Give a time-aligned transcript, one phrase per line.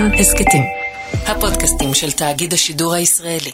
[0.00, 0.62] כאן הסכתים.
[1.26, 3.50] הפודקאסטים של תאגיד השידור הישראלי.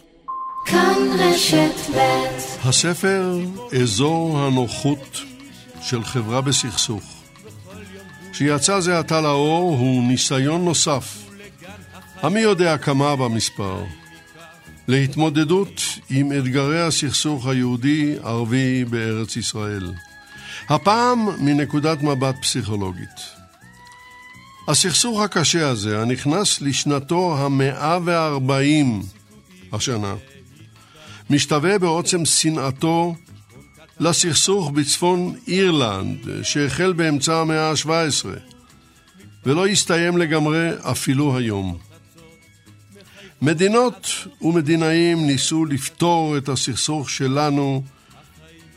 [0.67, 3.39] כאן רשת ב' הספר
[3.83, 5.21] אזור הנוחות
[5.83, 7.03] של חברה בסכסוך
[8.33, 11.19] שיצא זה עתה לאור הוא ניסיון נוסף
[12.23, 13.85] המי יודע כמה במספר
[14.89, 19.93] להתמודדות עם אתגרי הסכסוך היהודי-ערבי בארץ ישראל.
[20.69, 23.36] הפעם מנקודת מבט פסיכולוגית.
[24.69, 29.03] הסכסוך הקשה הזה, הנכנס לשנתו המאה וארבעים
[29.73, 30.15] השנה,
[31.31, 33.15] משתווה בעוצם שנאתו
[34.01, 38.27] לסכסוך בצפון אירלנד, שהחל באמצע המאה ה-17,
[39.47, 41.79] ולא הסתיים לגמרי אפילו היום.
[43.43, 44.09] מדינות
[44.43, 47.83] ומדינאים ניסו לפתור את הסכסוך שלנו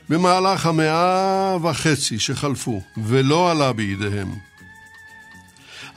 [0.10, 4.49] במהלך המאה וחצי שחלפו, ולא עלה בידיהם.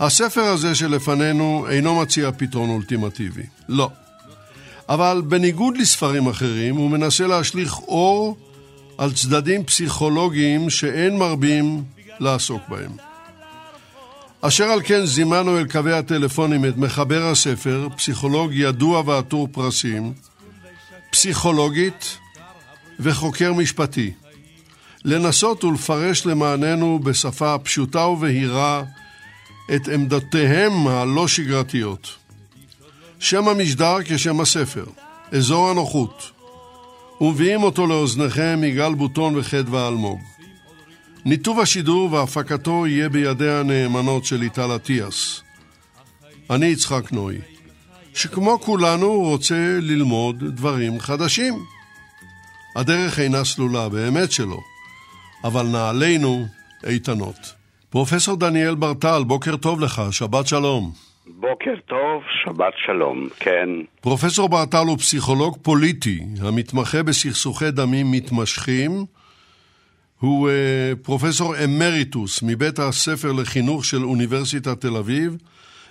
[0.02, 3.42] הספר הזה שלפנינו אינו מציע פתרון אולטימטיבי.
[3.68, 3.90] לא.
[4.88, 8.36] אבל בניגוד לספרים אחרים, הוא מנסה להשליך אור
[8.98, 11.84] על צדדים פסיכולוגיים שאין מרבים
[12.20, 12.90] לעסוק בהם.
[14.40, 20.12] אשר על כן זימנו אל קווי הטלפונים את מחבר הספר, פסיכולוג ידוע ועטור פרסים,
[21.10, 22.18] פסיכולוגית
[23.00, 24.12] וחוקר משפטי,
[25.04, 28.82] לנסות ולפרש למעננו בשפה פשוטה ובהירה
[29.74, 32.16] את עמדותיהם הלא שגרתיות.
[33.18, 34.84] שם המשדר כשם הספר,
[35.32, 36.30] אזור הנוחות,
[37.20, 40.20] ומביאים אותו לאוזניכם יגאל בוטון וחדווה אלמוג.
[41.24, 45.42] ניתוב השידור והפקתו יהיה בידי הנאמנות של ליטל אטיאס.
[46.50, 47.38] אני יצחק נוי,
[48.14, 51.64] שכמו כולנו רוצה ללמוד דברים חדשים.
[52.76, 54.60] הדרך אינה סלולה, באמת שלא,
[55.44, 56.46] אבל נעלינו
[56.86, 57.61] איתנות.
[57.92, 60.92] פרופסור דניאל ברטל, בוקר טוב לך, שבת שלום.
[61.26, 63.68] בוקר טוב, שבת שלום, כן.
[64.00, 69.04] פרופסור ברטל הוא פסיכולוג פוליטי המתמחה בסכסוכי דמים מתמשכים.
[70.20, 70.52] הוא uh,
[71.04, 75.36] פרופסור אמריטוס מבית הספר לחינוך של אוניברסיטת תל אביב,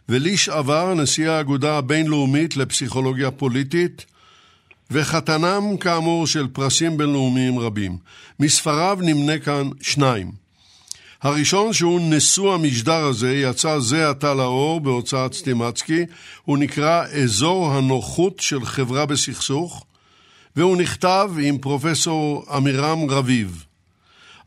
[0.10, 4.06] וליש עבר נשיא האגודה הבינלאומית לפסיכולוגיה פוליטית,
[4.92, 7.98] וחתנם כאמור של פרסים בינלאומיים רבים.
[8.40, 10.42] מספריו נמנה כאן שניים.
[11.22, 16.06] הראשון שהוא נשוא המשדר הזה יצא זה עתה לאור בהוצאת סטימצקי,
[16.44, 19.86] הוא נקרא אזור הנוחות של חברה בסכסוך,
[20.56, 23.66] והוא נכתב עם פרופסור עמירם רביב.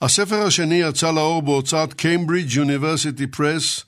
[0.02, 3.84] הספר השני יצא לאור בהוצאת קיימברידג' יוניברסיטי פרס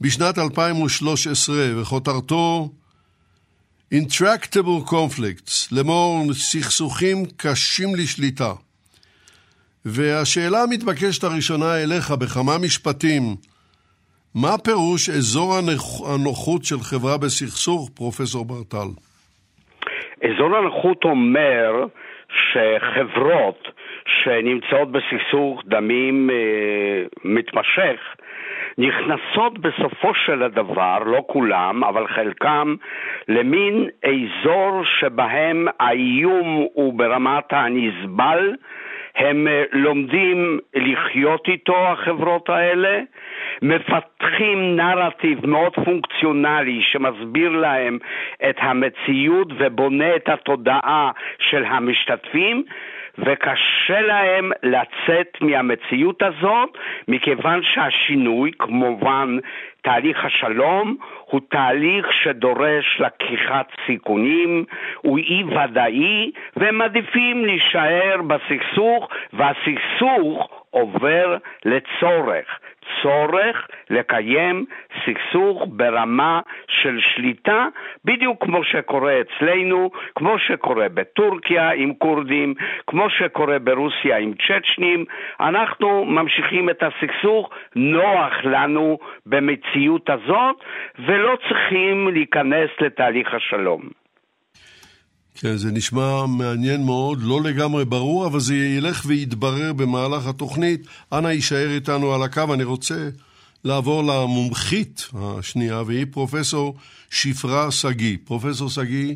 [0.00, 2.70] בשנת 2013, וכותרתו
[3.94, 8.52] Intractable Conflicts, לאמור סכסוכים קשים לשליטה.
[9.96, 13.22] והשאלה המתבקשת הראשונה אליך בכמה משפטים,
[14.34, 15.54] מה פירוש אזור
[16.14, 18.90] הנוחות של חברה בסכסוך, פרופסור ברטל?
[20.24, 21.86] אזור הנוחות אומר
[22.28, 23.68] שחברות
[24.06, 26.36] שנמצאות בסכסוך דמים אה,
[27.24, 28.00] מתמשך,
[28.78, 32.74] נכנסות בסופו של הדבר, לא כולם, אבל חלקם,
[33.28, 38.54] למין אזור שבהם האיום הוא ברמת הנסבל,
[39.18, 43.00] הם אה, לומדים לחיות איתו, החברות האלה,
[43.62, 47.98] מפתחים נרטיב מאוד פונקציונלי שמסביר להם
[48.50, 52.62] את המציאות ובונה את התודעה של המשתתפים,
[53.18, 56.78] וקשה להם לצאת מהמציאות הזאת,
[57.08, 59.38] מכיוון שהשינוי, כמובן
[59.82, 64.64] תהליך השלום, הוא תהליך שדורש לקיחת סיכונים,
[65.00, 72.58] הוא אי ודאי, והם מעדיפים להישאר בסכסוך, והסכסוך עובר לצורך.
[73.02, 74.64] צורך לקיים
[75.04, 77.66] סכסוך ברמה של שליטה,
[78.04, 82.54] בדיוק כמו שקורה אצלנו, כמו שקורה בטורקיה עם כורדים,
[82.86, 85.04] כמו שקורה ברוסיה עם צ'צ'נים.
[85.40, 90.56] אנחנו ממשיכים את הסכסוך, נוח לנו במציאות הזאת,
[90.98, 93.82] ולא צריכים להיכנס לתהליך השלום.
[95.40, 100.86] כן, זה נשמע מעניין מאוד, לא לגמרי ברור, אבל זה ילך ויתברר במהלך התוכנית.
[101.12, 103.08] אנא יישאר איתנו על הקו, אני רוצה
[103.64, 106.74] לעבור למומחית השנייה, והיא פרופסור
[107.10, 108.16] שפרה שגיא.
[108.24, 109.14] פרופסור שגיא,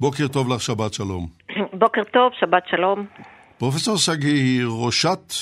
[0.00, 1.26] בוקר טוב לך, שבת שלום.
[1.82, 3.06] בוקר טוב, שבת שלום.
[3.58, 5.32] פרופסור שגיא היא ראשת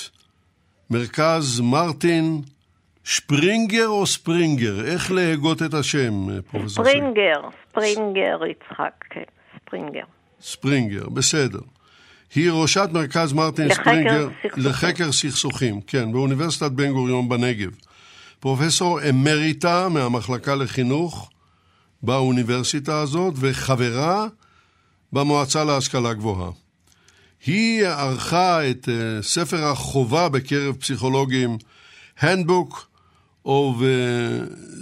[0.90, 2.40] מרכז מרטין
[3.04, 4.84] שפרינגר או ספרינגר?
[4.84, 6.94] איך להגות את השם, פרופסור שגיא?
[6.94, 7.40] ספרינגר,
[7.70, 9.41] ספרינגר יצחק, כן.
[9.72, 10.04] ספרינגר.
[10.42, 11.60] ספרינגר, בסדר.
[12.34, 14.64] היא ראשת מרכז מרטין לחקר ספרינגר סכסוכים.
[14.64, 17.70] לחקר סכסוכים, כן, באוניברסיטת בן גוריון בנגב.
[18.40, 21.30] פרופסור אמריטה מהמחלקה לחינוך
[22.02, 24.26] באוניברסיטה הזאת וחברה
[25.12, 26.50] במועצה להשכלה גבוהה.
[27.46, 31.58] היא ערכה את uh, ספר החובה בקרב פסיכולוגים,
[32.20, 32.76] Handbook
[33.46, 33.82] of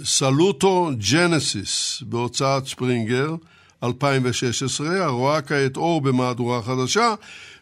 [0.03, 3.35] Saluto Genesis בהוצאת ספרינגר,
[3.83, 7.13] 2016, הרואה כעת אור במהדורה חדשה,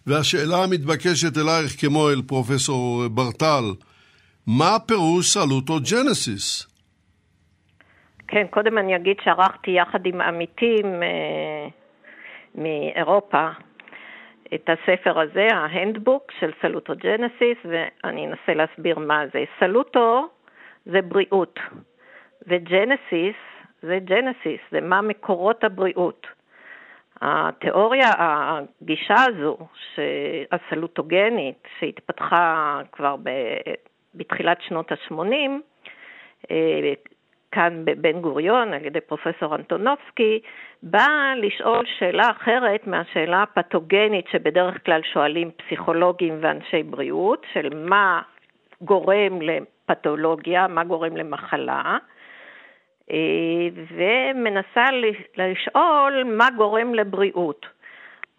[0.08, 3.66] והשאלה המתבקשת אלייך כמו אל פרופסור ברטל,
[4.48, 6.68] מה פירוש סלוטו ג'נסיס?
[8.28, 11.68] כן, קודם אני אגיד שערכתי יחד עם עמיתים אה,
[12.56, 13.50] מאירופה
[14.54, 19.44] את הספר הזה, ההנדבוק של סלוטו ג'נסיס, ואני אנסה להסביר מה זה.
[19.60, 20.30] סלוטו
[20.86, 21.60] זה בריאות,
[22.48, 23.36] וג'נסיס
[23.82, 26.28] זה ג'נסיס, זה מה מקורות הבריאות.
[27.22, 29.58] התיאוריה, הגישה הזו,
[30.52, 33.30] הסלוטוגנית, שהתפתחה כבר ב,
[34.16, 35.50] בתחילת שנות ה-80,
[36.52, 36.94] אה,
[37.52, 40.40] כאן בבן גוריון על ידי פרופסור אנטונובסקי,
[40.84, 48.22] באה לשאול שאלה אחרת מהשאלה הפתוגנית שבדרך כלל שואלים פסיכולוגים ואנשי בריאות, של מה
[48.82, 51.98] גורם לפתולוגיה, מה גורם למחלה,
[53.74, 54.86] ומנסה
[55.38, 57.66] לשאול מה גורם לבריאות.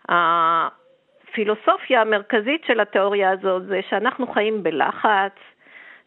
[0.08, 5.36] הפילוסופיה המרכזית של התיאוריה הזאת זה שאנחנו חיים בלחץ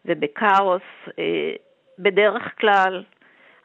[0.04, 0.82] ובכאוס
[1.18, 1.52] אה,
[1.98, 3.02] בדרך כלל.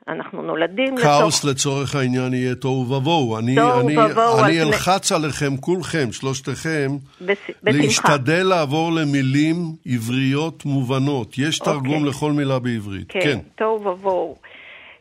[0.07, 1.07] אנחנו נולדים לתוך...
[1.07, 3.37] כאוס לצורך העניין יהיה תוהו ובוהו.
[3.37, 4.45] אני, תוהו אני, ובוהו.
[4.45, 6.87] אני אלחץ עליכם, כולכם, שלושתכם,
[7.21, 7.37] בש...
[7.63, 9.55] להשתדל לעבור למילים
[9.85, 11.37] עבריות מובנות.
[11.37, 12.09] יש תרגום אוקיי.
[12.09, 13.05] לכל מילה בעברית.
[13.09, 13.39] כן, כן.
[13.55, 14.35] תוהו ובוהו.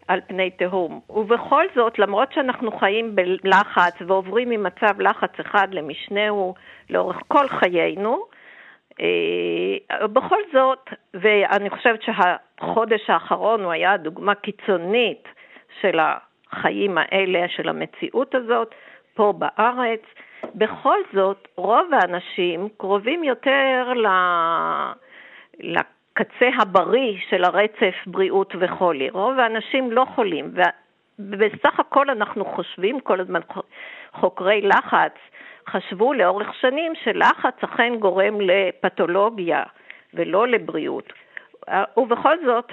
[0.09, 1.01] על פני תהום.
[1.11, 6.55] ובכל זאת, למרות שאנחנו חיים בלחץ ועוברים ממצב לחץ אחד למשנהו
[6.91, 8.25] לאורך כל חיינו,
[9.01, 15.29] אה, בכל זאת, ואני חושבת שהחודש האחרון הוא היה דוגמה קיצונית
[15.81, 18.75] של החיים האלה, של המציאות הזאת,
[19.15, 20.01] פה בארץ,
[20.55, 24.07] בכל זאת, רוב האנשים קרובים יותר ל...
[26.21, 29.11] הקצה הבריא של הרצף בריאות וחולי.
[29.11, 30.55] רוב האנשים לא חולים,
[31.19, 33.41] ובסך הכל אנחנו חושבים, כל הזמן
[34.13, 35.13] חוקרי לחץ
[35.69, 39.63] חשבו לאורך שנים שלחץ אכן גורם לפתולוגיה
[40.15, 41.13] ולא לבריאות.
[41.97, 42.73] ובכל זאת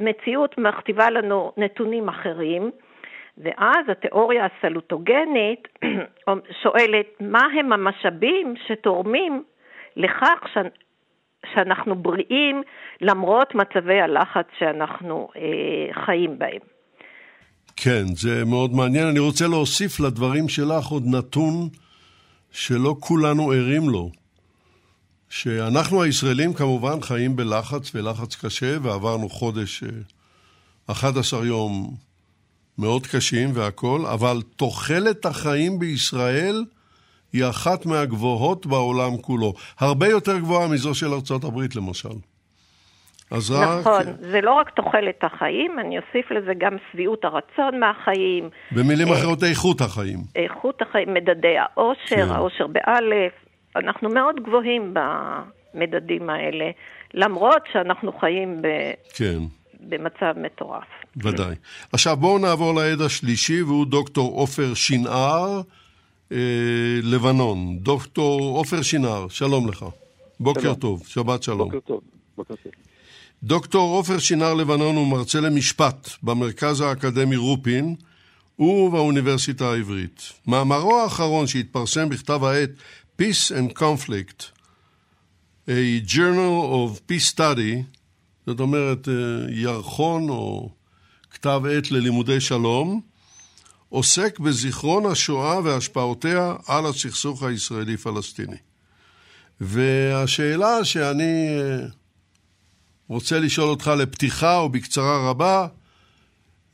[0.00, 2.70] המציאות מכתיבה לנו נתונים אחרים,
[3.38, 5.68] ואז התיאוריה הסלוטוגנית
[6.62, 9.42] שואלת מה הם המשאבים שתורמים
[9.96, 10.46] לכך
[11.54, 12.62] שאנחנו בריאים
[13.00, 16.60] למרות מצבי הלחץ שאנחנו אה, חיים בהם.
[17.76, 19.06] כן, זה מאוד מעניין.
[19.06, 21.68] אני רוצה להוסיף לדברים שלך עוד נתון
[22.50, 24.10] שלא כולנו ערים לו.
[25.28, 29.82] שאנחנו הישראלים כמובן חיים בלחץ ולחץ קשה, ועברנו חודש,
[30.86, 31.96] 11 אה, יום
[32.78, 36.64] מאוד קשים והכול, אבל תוחלת החיים בישראל
[37.32, 39.52] היא אחת מהגבוהות בעולם כולו.
[39.80, 42.08] הרבה יותר גבוהה מזו של ארצות הברית למשל.
[43.32, 44.06] אז נכון, רק...
[44.20, 48.50] זה לא רק תוחלת החיים, אני אוסיף לזה גם שביעות הרצון מהחיים.
[48.72, 50.18] במילים אה, אחרות, איכות החיים.
[50.36, 52.30] איכות החיים, מדדי העושר, כן.
[52.30, 53.32] העושר באלף.
[53.76, 56.70] אנחנו מאוד גבוהים במדדים האלה,
[57.14, 58.66] למרות שאנחנו חיים ב...
[59.14, 59.38] כן.
[59.80, 60.84] במצב מטורף.
[61.16, 61.54] ודאי.
[61.92, 65.60] עכשיו בואו נעבור לעד השלישי, והוא דוקטור עופר שנער.
[66.32, 67.78] אה, לבנון.
[67.78, 69.86] דוקטור עופר שינר, שלום לך.
[70.40, 70.74] בוקר שלום.
[70.74, 71.68] טוב, שבת שלום.
[71.68, 72.00] בוקר טוב,
[72.36, 72.72] בוקר טוב.
[73.42, 77.94] דוקטור עופר שינר לבנון הוא מרצה למשפט במרכז האקדמי רופין
[78.58, 80.32] ובאוניברסיטה העברית.
[80.46, 82.70] מאמרו האחרון שהתפרסם בכתב העת
[83.20, 84.42] Peace and Conflict,
[85.68, 87.82] a Journal of Peace Study,
[88.46, 89.14] זאת אומרת אה,
[89.50, 90.70] ירחון או
[91.30, 93.00] כתב עת ללימודי שלום,
[93.92, 98.56] עוסק בזיכרון השואה והשפעותיה על הסכסוך הישראלי-פלסטיני.
[99.60, 101.86] והשאלה שאני אה,
[103.08, 105.66] רוצה לשאול אותך לפתיחה ובקצרה רבה,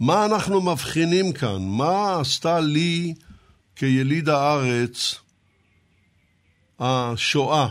[0.01, 1.69] מה אנחנו מבחינים כאן?
[1.69, 3.15] מה עשתה לי
[3.77, 5.15] כיליד הארץ
[6.81, 7.69] השואה,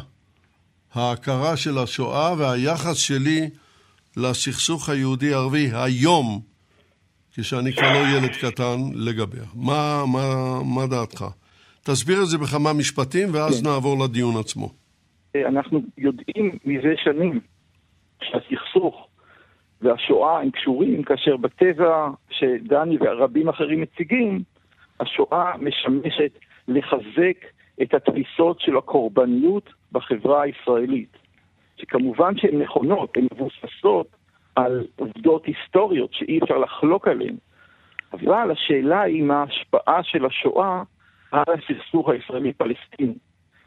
[0.93, 3.49] ההכרה של השואה והיחס שלי
[4.17, 6.41] לסכסוך היהודי-ערבי היום
[7.39, 9.43] כשאני כבר לא ילד קטן, לגביה.
[9.55, 11.25] מה, מה, מה דעתך?
[11.83, 13.69] תסביר את זה בכמה משפטים ואז כן.
[13.69, 14.69] נעבור לדיון עצמו.
[15.35, 17.39] אנחנו יודעים מזה שנים
[18.23, 19.07] שהסכסוך
[19.81, 24.43] והשואה הם קשורים, כאשר בטבע שדני ורבים אחרים מציגים,
[24.99, 26.31] השואה משמשת
[26.67, 27.45] לחזק
[27.81, 31.17] את התפיסות של הקורבניות בחברה הישראלית,
[31.77, 34.07] שכמובן שהן נכונות, הן מבוססות
[34.57, 37.35] על עובדות היסטוריות שאי אפשר לחלוק עליהן,
[38.13, 40.83] אבל השאלה היא מה ההשפעה של השואה
[41.31, 43.13] על הסכסוך הישראלי-פלסטיני.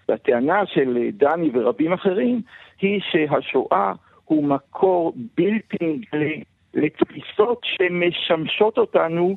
[0.09, 2.43] והטענה של דני ורבים אחרים
[2.81, 3.93] היא שהשואה
[4.25, 6.35] הוא מקור בלתי נגלה
[6.75, 9.37] לתפיסות שמשמשות אותנו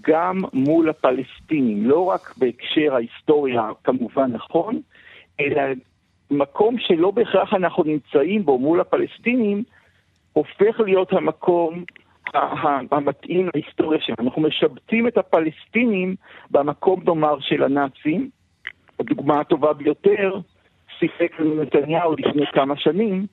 [0.00, 4.80] גם מול הפלסטינים, לא רק בהקשר ההיסטוריה כמובן נכון,
[5.40, 5.62] אלא
[6.30, 9.64] מקום שלא בהכרח אנחנו נמצאים בו מול הפלסטינים,
[10.36, 11.84] הופך להיות המקום
[12.92, 14.16] המתאים להיסטוריה שלנו.
[14.20, 16.16] אנחנו משבצים את הפלסטינים
[16.50, 18.30] במקום, נאמר, של הנאצים.
[19.00, 20.40] הדוגמה הטובה ביותר,
[20.98, 23.26] שיחק נתניהו לפני כמה שנים,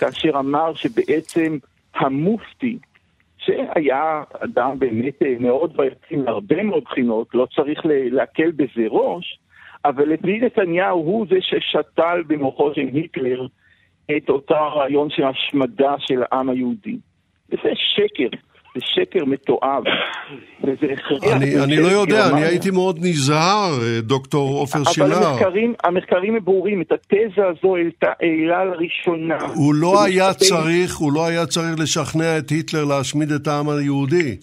[0.00, 1.58] כאשר אמר שבעצם
[1.94, 2.78] המופתי,
[3.38, 9.38] שהיה אדם באמת אה, מאוד בעייתי מהרבה מאוד בחינות, לא צריך להקל בזה ראש,
[9.84, 13.46] אבל לוי נתניהו הוא זה ששתל במוחו של היטלר
[14.16, 16.96] את אותו רעיון של השמדה של העם היהודי.
[17.48, 18.36] וזה שקר.
[18.74, 19.82] זה שקר מתועב,
[20.64, 21.24] וזה הכרח...
[21.36, 25.06] אני, אני לא יודע, אני הייתי מאוד נזהר, אה, דוקטור עופר שינר.
[25.06, 29.38] אבל המחקרים, המחקרים הם ברורים, את התזה הזו העלה לראשונה.
[29.54, 34.36] הוא לא היה צריך, הוא לא היה צריך לשכנע את היטלר להשמיד את העם היהודי.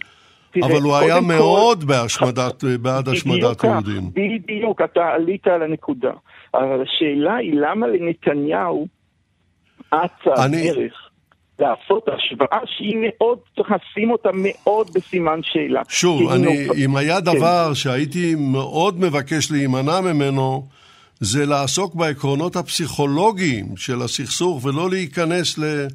[0.52, 1.88] תראה, אבל הוא היה מאוד כל...
[1.88, 4.04] בהשמדת, בעד השמדת יהודים.
[4.14, 6.12] בדיוק, אתה עלית על הנקודה.
[6.54, 8.88] אבל השאלה היא למה לנתניהו
[9.90, 10.70] אצה אני...
[10.72, 10.94] הדרך
[11.60, 15.82] לעשות השוואה שהיא מאוד, צריך לשים אותה מאוד בסימן שאלה.
[15.90, 16.78] שוב, אני, נופ...
[16.78, 17.24] אם היה כן.
[17.24, 17.76] דבר כן.
[17.76, 20.64] שהייתי מאוד מבקש להימנע ממנו,
[21.20, 25.88] זה לעסוק בעקרונות הפסיכולוגיים של הסכסוך ולא להיכנס ל...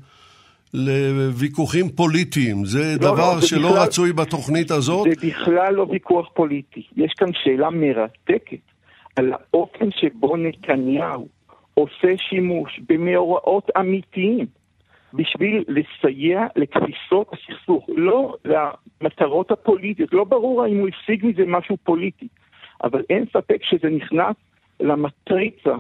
[0.75, 2.65] לוויכוחים פוליטיים.
[2.65, 5.09] זה לא, לא דבר לא, זה שלא בכלל, רצוי בתוכנית הזאת.
[5.09, 6.83] זה בכלל לא ויכוח פוליטי.
[6.97, 8.73] יש כאן שאלה מרתקת
[9.17, 11.29] על האופן שבו נתניהו
[11.75, 14.47] עושה שימוש במאורעות אמיתיים.
[15.15, 20.13] בשביל לסייע לתפיסות הסכסוך, לא למטרות הפוליטיות.
[20.13, 22.29] לא ברור האם הוא השיג מזה משהו פוליטי,
[22.85, 24.37] אבל אין ספק שזה נכנס
[24.81, 25.75] למטריצה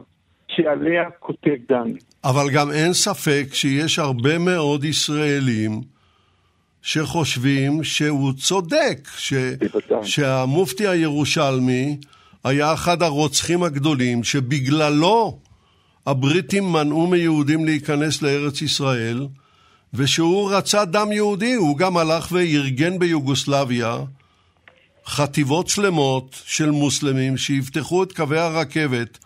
[0.49, 1.99] שעליה כותב דני.
[2.25, 5.81] אבל גם אין ספק שיש הרבה מאוד ישראלים
[6.83, 9.35] שחושבים שהוא צודק, ש...
[10.03, 11.97] שהמופתי הירושלמי
[12.45, 15.39] היה אחד הרוצחים הגדולים שבגללו
[16.07, 19.27] הבריטים מנעו מיהודים להיכנס לארץ ישראל,
[19.95, 23.97] ושהוא רצה דם יהודי, הוא גם הלך וארגן ביוגוסלביה
[25.07, 29.19] חטיבות שלמות של מוסלמים שיפתחו את קווי הרכבת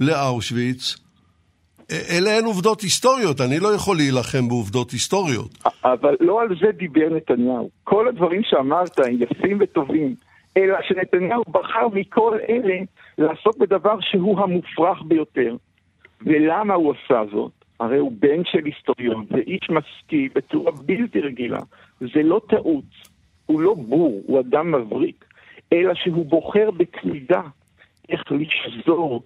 [0.00, 0.96] לאושוויץ.
[1.90, 5.50] אלה הן עובדות היסטוריות, אני לא יכול להילחם בעובדות היסטוריות.
[5.84, 7.70] אבל לא על זה דיבר נתניהו.
[7.84, 10.14] כל הדברים שאמרת הם יפים וטובים,
[10.56, 12.78] אלא שנתניהו בחר מכל אלה
[13.18, 15.56] לעסוק בדבר שהוא המופרך ביותר.
[16.24, 17.52] ולמה הוא עשה זאת?
[17.80, 21.58] הרי הוא בן של היסטוריון, זה איש משכיל בצורה בלתי רגילה.
[22.00, 22.84] זה לא טעות,
[23.46, 25.24] הוא לא בור, הוא אדם מבריק,
[25.72, 27.42] אלא שהוא בוחר בקלידה
[28.08, 29.22] איך לשזור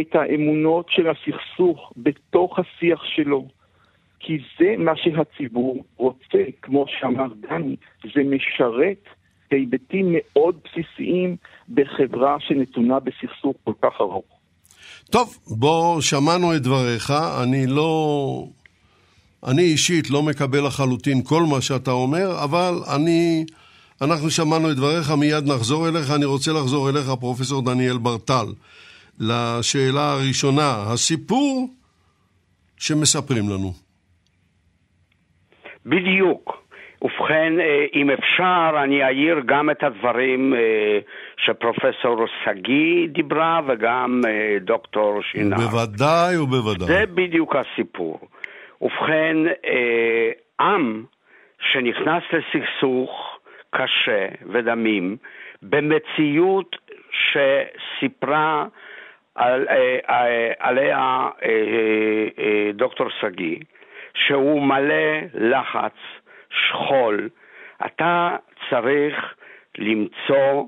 [0.00, 3.48] את האמונות של הסכסוך בתוך השיח שלו.
[4.20, 7.76] כי זה מה שהציבור רוצה, כמו שאמר דני,
[8.14, 9.08] זה משרת
[9.50, 11.36] היבטים מאוד בסיסיים
[11.74, 14.41] בחברה שנתונה בסכסוך כל כך ארוך.
[15.12, 17.10] טוב, בוא, שמענו את דבריך,
[17.42, 18.46] אני לא...
[19.46, 23.44] אני אישית לא מקבל לחלוטין כל מה שאתה אומר, אבל אני...
[24.00, 26.10] אנחנו שמענו את דבריך, מיד נחזור אליך.
[26.10, 28.46] אני רוצה לחזור אליך, פרופסור דניאל ברטל,
[29.18, 31.68] לשאלה הראשונה, הסיפור
[32.76, 33.72] שמספרים לנו.
[35.86, 36.61] בדיוק.
[37.02, 40.98] ובכן, אה, אם אפשר, אני אעיר גם את הדברים אה,
[41.36, 45.56] שפרופסור שגיא דיברה וגם אה, דוקטור שינר.
[45.56, 46.86] בוודאי ובוודאי.
[46.86, 48.20] זה בדיוק הסיפור.
[48.80, 49.36] ובכן,
[50.60, 51.04] עם
[51.72, 53.38] שנכנס לסכסוך
[53.70, 55.16] קשה ודמים,
[55.62, 56.76] במציאות
[57.10, 58.66] שסיפרה
[59.34, 59.66] על,
[60.58, 61.28] עליה
[62.74, 63.56] דוקטור שגיא,
[64.14, 65.94] שהוא מלא לחץ,
[66.52, 67.28] שכול,
[67.86, 68.36] אתה
[68.70, 69.34] צריך
[69.78, 70.64] למצוא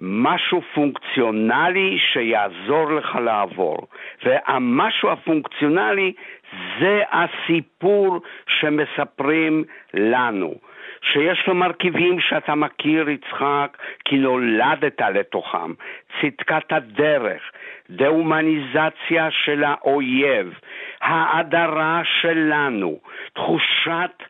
[0.00, 3.78] משהו פונקציונלי שיעזור לך לעבור.
[4.24, 6.12] והמשהו הפונקציונלי
[6.80, 10.54] זה הסיפור שמספרים לנו.
[11.02, 15.72] שיש לו מרכיבים שאתה מכיר, יצחק, כי נולדת לתוכם.
[16.20, 17.42] צדקת הדרך,
[17.90, 20.58] דה-הומניזציה של האויב,
[21.00, 22.98] האדרה שלנו,
[23.32, 24.22] תחושת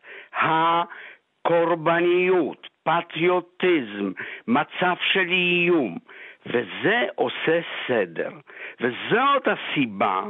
[1.45, 4.11] הקורבניות, פטריוטיזם,
[4.47, 5.97] מצב של איום,
[6.45, 8.31] וזה עושה סדר.
[8.81, 10.21] וזאת הסיבה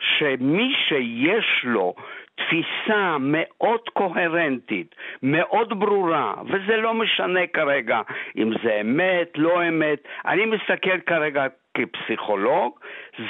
[0.00, 1.94] שמי שיש לו
[2.34, 8.00] תפיסה מאוד קוהרנטית, מאוד ברורה, וזה לא משנה כרגע
[8.36, 9.98] אם זה אמת, לא אמת.
[10.26, 12.78] אני מסתכל כרגע כפסיכולוג,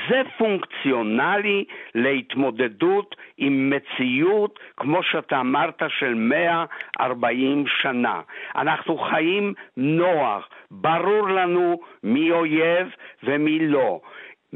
[0.09, 8.21] זה פונקציונלי להתמודדות עם מציאות, כמו שאתה אמרת, של 140 שנה.
[8.57, 12.89] אנחנו חיים נוח, ברור לנו מי אויב
[13.23, 14.01] ומי לא.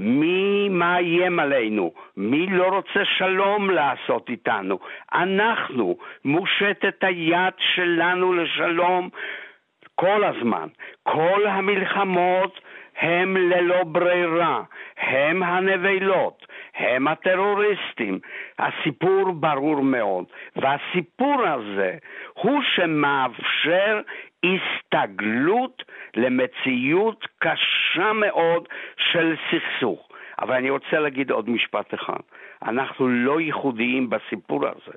[0.01, 1.93] מי מאיים עלינו?
[2.17, 4.79] מי לא רוצה שלום לעשות איתנו?
[5.15, 9.09] אנחנו, מושטת היד שלנו לשלום
[9.95, 10.69] כל הזמן.
[11.03, 12.61] כל המלחמות
[13.01, 14.63] הם ללא ברירה,
[14.99, 18.19] הם הנבלות, הם הטרוריסטים.
[18.59, 20.25] הסיפור ברור מאוד,
[20.57, 21.97] והסיפור הזה
[22.35, 24.01] הוא שמאפשר
[24.45, 25.83] הסתגלות
[26.17, 30.09] למציאות קשה מאוד של סכסוך.
[30.41, 32.21] אבל אני רוצה להגיד עוד משפט אחד.
[32.63, 34.97] אנחנו לא ייחודיים בסיפור הזה.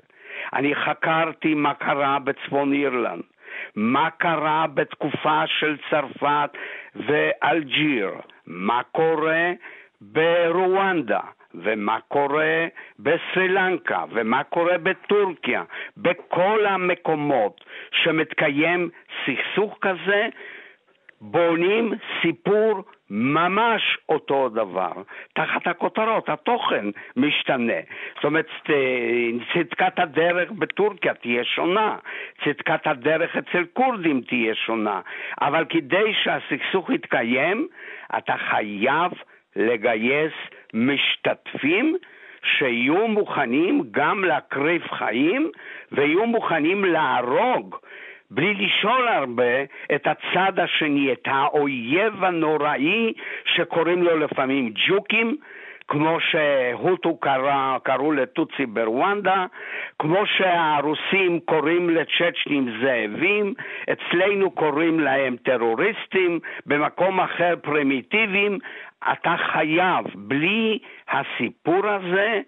[0.52, 3.22] אני חקרתי מה קרה בצפון אירלנד.
[3.76, 6.50] מה קרה בתקופה של צרפת
[6.94, 8.10] ואלג'יר,
[8.46, 9.52] מה קורה
[10.00, 11.20] ברואנדה,
[11.54, 12.66] ומה קורה
[12.98, 15.62] בסרי לנקה, ומה קורה בטורקיה,
[15.96, 18.90] בכל המקומות שמתקיים
[19.26, 20.28] סכסוך כזה,
[21.22, 24.92] בונים סיפור ממש אותו דבר,
[25.34, 26.86] תחת הכותרות, התוכן
[27.16, 27.80] משתנה.
[28.14, 28.46] זאת אומרת,
[29.54, 31.96] צדקת הדרך בטורקיה תהיה שונה,
[32.44, 35.00] צדקת הדרך אצל כורדים תהיה שונה,
[35.40, 37.68] אבל כדי שהסכסוך יתקיים,
[38.18, 39.12] אתה חייב
[39.56, 40.32] לגייס
[40.74, 41.96] משתתפים
[42.44, 45.50] שיהיו מוכנים גם להקריב חיים
[45.92, 47.76] ויהיו מוכנים להרוג
[48.34, 49.62] בלי לשאול הרבה
[49.94, 53.12] את הצד השני, את האויב הנוראי
[53.44, 55.36] שקוראים לו לפעמים ג'וקים,
[55.88, 59.46] כמו שהוטו קרא, קראו לטוצי ברואנדה,
[59.98, 63.54] כמו שהרוסים קוראים לצ'צ'נים זאבים,
[63.92, 68.58] אצלנו קוראים להם טרוריסטים, במקום אחר פרימיטיביים,
[69.12, 72.40] אתה חייב, בלי הסיפור הזה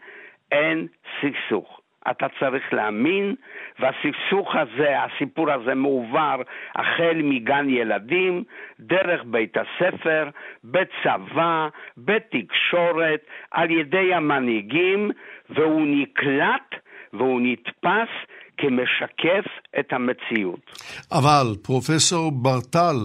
[0.53, 0.87] אין
[1.21, 1.84] סכסוך.
[2.11, 3.35] אתה צריך להאמין,
[3.79, 6.43] והסכסוך הזה, הסיפור הזה מועבר
[6.75, 8.45] החל מגן ילדים,
[8.81, 10.29] דרך בית הספר,
[10.65, 15.11] בצבא, בתקשורת, על ידי המנהיגים,
[15.51, 18.09] והוא נקלט והוא נתפס
[18.57, 19.45] כמשקף
[19.79, 20.81] את המציאות.
[21.13, 22.97] אבל פרופסור ברטל,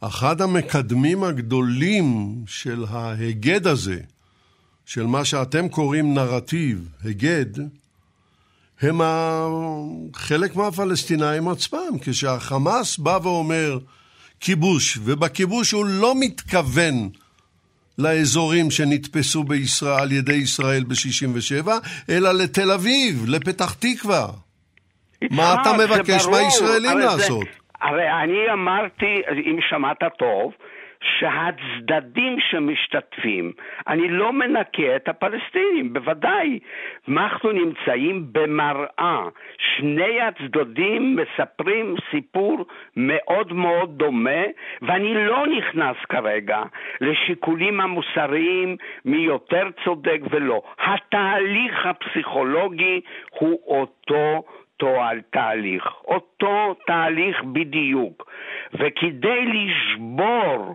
[0.00, 2.04] אחד המקדמים הגדולים
[2.46, 4.00] של ההיגד הזה,
[4.86, 7.81] של מה שאתם קוראים נרטיב, היגד,
[8.82, 9.00] הם
[10.14, 11.98] חלק מהפלסטינאים עצמם.
[12.04, 13.78] כשהחמאס בא ואומר
[14.40, 17.08] כיבוש, ובכיבוש הוא לא מתכוון
[17.98, 21.68] לאזורים שנתפסו בישראל, על ידי ישראל ב-67,
[22.10, 24.26] אלא לתל אביב, לפתח תקווה.
[25.30, 27.46] מה אתה מבקש מהישראלים לעשות?
[27.80, 30.52] הרי אני אמרתי, אם שמעת טוב,
[31.02, 33.52] שהצדדים שמשתתפים,
[33.88, 36.58] אני לא מנקה את הפלסטינים, בוודאי.
[37.08, 39.22] אנחנו נמצאים במראה.
[39.58, 44.42] שני הצדדים מספרים סיפור מאוד מאוד דומה,
[44.82, 46.62] ואני לא נכנס כרגע
[47.00, 50.62] לשיקולים המוסריים מי יותר צודק ולא.
[50.78, 54.42] התהליך הפסיכולוגי הוא אותו
[54.82, 58.30] על תהליך, אותו תהליך בדיוק.
[58.74, 60.74] וכדי לשבור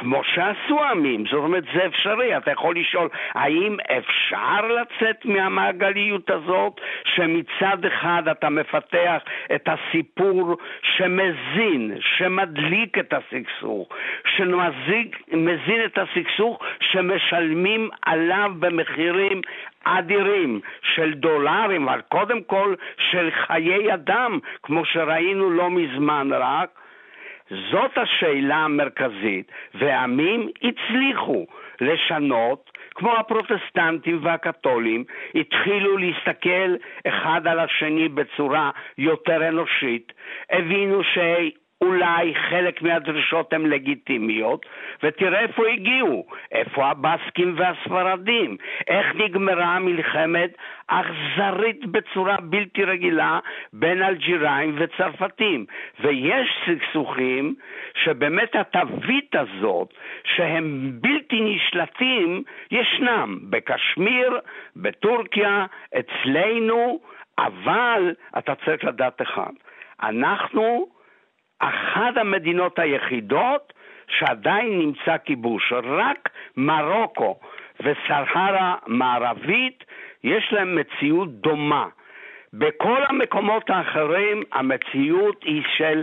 [0.00, 6.80] כמו שעשו עמים, זאת אומרת זה אפשרי, אתה יכול לשאול האם אפשר לצאת מהמעגליות הזאת
[7.04, 9.22] שמצד אחד אתה מפתח
[9.54, 13.88] את הסיפור שמזין, שמדליק את הסכסוך,
[14.36, 19.40] שמזין את הסכסוך שמשלמים עליו במחירים
[19.84, 20.60] אדירים
[20.94, 22.74] של דולרים, אבל קודם כל
[23.10, 26.68] של חיי אדם, כמו שראינו לא מזמן רק,
[27.50, 31.46] זאת השאלה המרכזית, ועמים הצליחו
[31.80, 36.74] לשנות, כמו הפרוטסטנטים והקתולים, התחילו להסתכל
[37.08, 40.12] אחד על השני בצורה יותר אנושית,
[40.50, 41.02] הבינו.
[41.82, 44.66] אולי חלק מהדרישות הן לגיטימיות,
[45.02, 48.56] ותראה איפה הגיעו, איפה הבסקים והספרדים,
[48.88, 50.50] איך נגמרה מלחמת
[50.86, 53.38] אכזרית בצורה בלתי רגילה
[53.72, 55.66] בין אלג'יראים וצרפתים.
[56.00, 57.54] ויש סכסוכים
[58.04, 64.38] שבאמת התווית הזאת, שהם בלתי נשלטים, ישנם בקשמיר,
[64.76, 65.66] בטורקיה,
[65.98, 67.00] אצלנו,
[67.38, 69.52] אבל אתה צריך לדעת אחד,
[70.02, 70.97] אנחנו
[71.58, 73.72] אחת המדינות היחידות
[74.08, 77.38] שעדיין נמצא כיבוש, רק מרוקו
[77.80, 79.84] וסהרה מערבית
[80.24, 81.86] יש להם מציאות דומה.
[82.52, 86.02] בכל המקומות האחרים המציאות היא של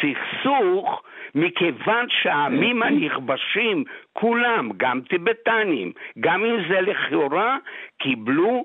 [0.00, 1.02] סכסוך,
[1.34, 7.56] מכיוון שהעמים הנכבשים, כולם, גם טיבטנים, גם אם זה לכאורה,
[7.98, 8.64] קיבלו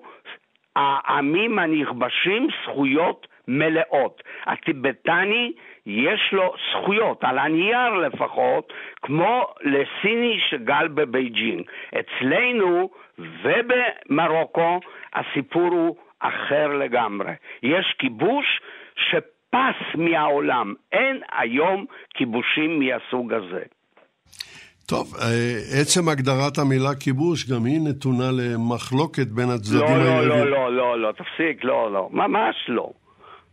[0.75, 4.23] העמים הנכבשים זכויות מלאות.
[4.45, 5.51] הטיבטני
[5.85, 11.63] יש לו זכויות, על הנייר לפחות, כמו לסיני שגר בבייג'ינג.
[11.99, 12.89] אצלנו
[13.19, 14.79] ובמרוקו
[15.13, 17.31] הסיפור הוא אחר לגמרי.
[17.63, 18.45] יש כיבוש
[18.95, 20.73] שפס מהעולם.
[20.91, 23.63] אין היום כיבושים מהסוג הזה.
[24.85, 30.49] טוב, אה, עצם הגדרת המילה כיבוש, גם היא נתונה למחלוקת בין הצדדים לא, לא, לא,
[30.49, 32.89] לא, לא, לא, תפסיק, לא, לא, ממש לא.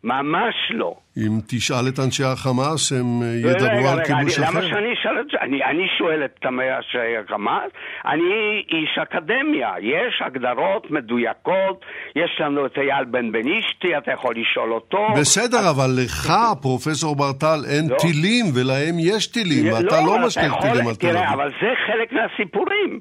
[0.05, 0.95] ממש לא.
[1.17, 4.51] אם תשאל את אנשי החמאס, הם אה, ידברו על כיבוש אחר.
[4.51, 5.39] למה שאני אשאל את זה?
[5.41, 7.71] אני, אני שואל את אנשי החמאס,
[8.07, 11.85] אני איש אקדמיה, יש הגדרות מדויקות,
[12.17, 15.07] יש לנו את אייל בן בנישתי, אתה יכול לשאול אותו.
[15.21, 15.77] בסדר, אז...
[15.77, 16.33] אבל לך,
[16.63, 17.97] פרופסור ברטל, אין לא.
[17.97, 21.31] טילים, ולהם יש טילים, ואתה לא, לא משליך טילים על תל אביב.
[21.33, 23.01] אבל זה חלק מהסיפורים.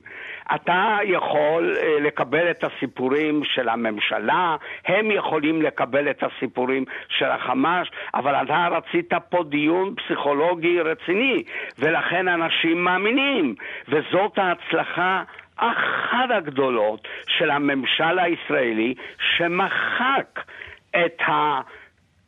[0.56, 4.56] אתה יכול אה, לקבל את הסיפורים של הממשלה,
[4.86, 11.44] הם יכולים לקבל את הסיפורים של החמאס, אבל אתה רצית פה דיון פסיכולוגי רציני,
[11.80, 13.56] ולכן אנשים מאמינים,
[13.88, 15.24] וזאת ההצלחה
[15.58, 20.40] אחת הגדולות של הממשל הישראלי שמחק
[20.96, 21.62] את ה...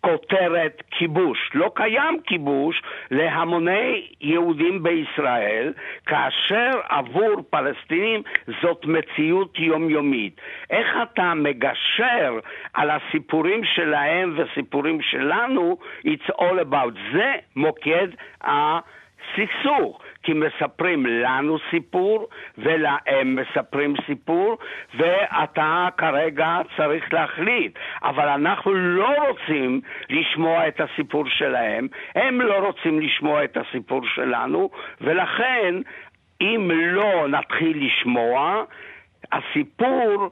[0.01, 1.51] כותרת כיבוש.
[1.53, 2.81] לא קיים כיבוש
[3.11, 5.73] להמוני יהודים בישראל,
[6.05, 8.21] כאשר עבור פלסטינים
[8.61, 10.41] זאת מציאות יומיומית.
[10.69, 12.39] איך אתה מגשר
[12.73, 16.93] על הסיפורים שלהם וסיפורים שלנו, it's all about.
[17.13, 18.07] זה מוקד
[18.41, 20.01] הסכסוך.
[20.29, 24.57] כי מספרים לנו סיפור ולהם מספרים סיפור
[24.97, 27.79] ואתה כרגע צריך להחליט.
[28.03, 34.69] אבל אנחנו לא רוצים לשמוע את הסיפור שלהם, הם לא רוצים לשמוע את הסיפור שלנו
[35.01, 35.75] ולכן
[36.41, 38.63] אם לא נתחיל לשמוע,
[39.31, 40.29] הסיפור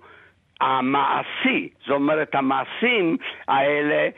[0.62, 3.18] המעשי, זאת אומרת המעשים
[3.48, 4.10] האלה,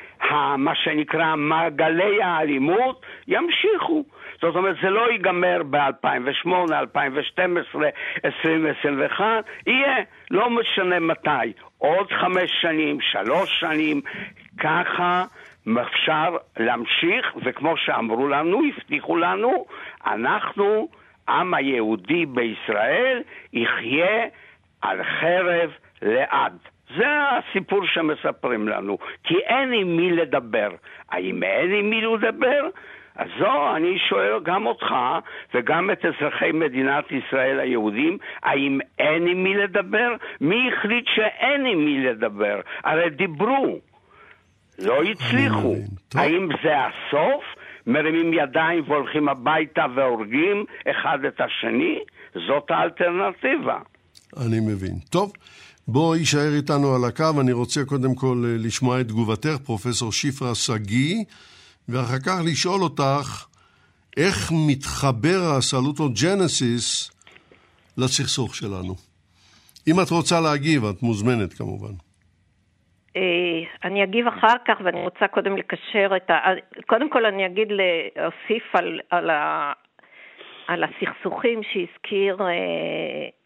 [0.58, 4.04] מה שנקרא מעגלי האלימות, ימשיכו.
[4.41, 7.89] זאת אומרת, זה לא ייגמר ב-2008, 2012,
[8.25, 9.25] 2021,
[9.67, 9.95] יהיה,
[10.32, 14.02] לא משנה מתי, עוד חמש שנים, שלוש שנים,
[14.60, 15.23] ככה
[15.82, 19.65] אפשר להמשיך, וכמו שאמרו לנו, הבטיחו לנו,
[20.08, 20.88] אנחנו,
[21.30, 23.21] עם היהודי בישראל,
[23.54, 24.25] יחיה
[24.82, 26.57] על חרב לעד.
[26.97, 30.69] זה הסיפור שמספרים לנו, כי אין עם מי לדבר.
[31.12, 32.69] האם אין עם מי לדבר?
[33.15, 34.95] אז זו, אני שואל גם אותך
[35.53, 40.09] וגם את אזרחי מדינת ישראל היהודים, האם אין עם מי לדבר?
[40.41, 42.62] מי החליט שאין עם מי לדבר?
[42.83, 43.79] הרי דיברו,
[44.79, 45.75] לא הצליחו.
[46.15, 47.43] האם זה הסוף?
[47.88, 51.99] מרימים ידיים והולכים הביתה והורגים אחד את השני?
[52.47, 53.77] זאת האלטרנטיבה.
[54.38, 54.93] אני מבין.
[55.09, 55.31] טוב.
[55.91, 60.56] בוא יישאר איתנו על הקו, אני רוצה קודם כל אה, לשמוע את תגובתך, פרופסור שפרה
[60.56, 61.15] שגיא,
[61.89, 63.45] ואחר כך לשאול אותך
[64.17, 67.12] איך מתחבר הסלוטוג'נסיס
[67.97, 68.93] לסכסוך שלנו.
[69.88, 71.93] אם את רוצה להגיב, את מוזמנת כמובן.
[73.15, 76.36] אה, אני אגיב אחר כך, ואני רוצה קודם לקשר את ה...
[76.88, 79.71] קודם כל אני אגיד להוסיף על, על, ה...
[80.67, 83.38] על הסכסוכים שהזכיר אה,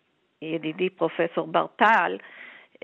[0.43, 2.17] ידידי פרופסור ברטל,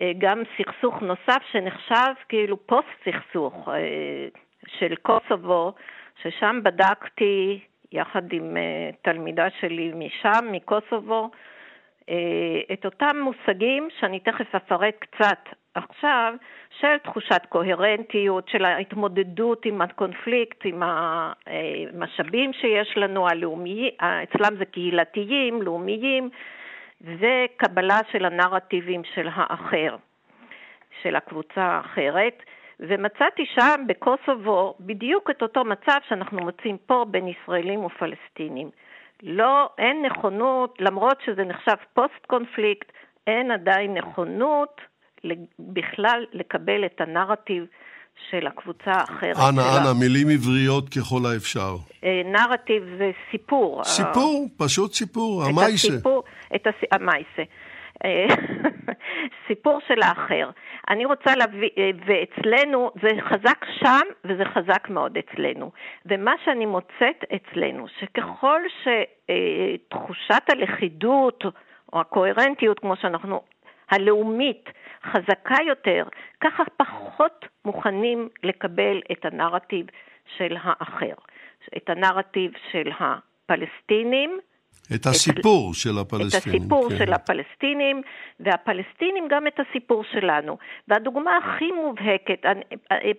[0.01, 4.27] אה, גם סכסוך נוסף שנחשב כאילו פוסט-סכסוך אה,
[4.67, 5.73] של קוסובו,
[6.21, 7.59] ששם בדקתי
[7.91, 11.29] יחד עם אה, תלמידה שלי משם, מקוסובו,
[12.73, 15.39] את אותם מושגים שאני תכף אפרט קצת
[15.75, 16.33] עכשיו,
[16.79, 25.61] של תחושת קוהרנטיות, של ההתמודדות עם הקונפליקט, עם המשאבים שיש לנו, הלאומיים, אצלם זה קהילתיים,
[25.61, 26.29] לאומיים,
[27.01, 29.95] וקבלה של הנרטיבים של האחר,
[31.01, 32.43] של הקבוצה האחרת,
[32.79, 38.69] ומצאתי שם בקוסובו בדיוק את אותו מצב שאנחנו מוצאים פה בין ישראלים ופלסטינים.
[39.23, 42.91] לא, אין נכונות, למרות שזה נחשב פוסט קונפליקט,
[43.27, 44.81] אין עדיין נכונות
[45.59, 47.65] בכלל לקבל את הנרטיב
[48.29, 49.35] של הקבוצה האחרת.
[49.49, 51.75] אנא, אנא, מילים עבריות ככל האפשר.
[52.03, 53.83] אה, נרטיב זה סיפור.
[53.83, 55.87] סיפור, פשוט סיפור, המייסה.
[55.87, 56.23] את הסיפור,
[56.55, 56.75] את הס...
[56.91, 57.43] המייסה.
[58.05, 58.35] אה,
[59.47, 60.49] סיפור של האחר.
[60.89, 65.71] אני רוצה להביא, אה, ואצלנו, זה חזק שם וזה חזק מאוד אצלנו.
[66.05, 71.43] ומה שאני מוצאת אצלנו, שככל שתחושת הלכידות
[71.93, 73.41] או הקוהרנטיות, כמו שאנחנו
[73.89, 74.69] הלאומית
[75.03, 76.03] חזקה יותר,
[76.41, 79.85] ככה פחות מוכנים לקבל את הנרטיב
[80.37, 81.13] של האחר,
[81.77, 84.39] את הנרטיב של הפלסטינים,
[84.95, 86.57] את הסיפור את, של הפלסטינים.
[86.57, 86.97] את הסיפור כן.
[86.97, 88.01] של הפלסטינים,
[88.39, 90.57] והפלסטינים גם את הסיפור שלנו.
[90.87, 92.63] והדוגמה הכי מובהקת, אני,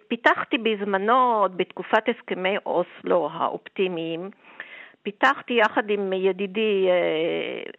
[0.09, 4.31] פיתחתי בזמנו, עוד בתקופת הסכמי אוסלו האופטימיים,
[5.03, 7.71] פיתחתי יחד עם ידידי אה,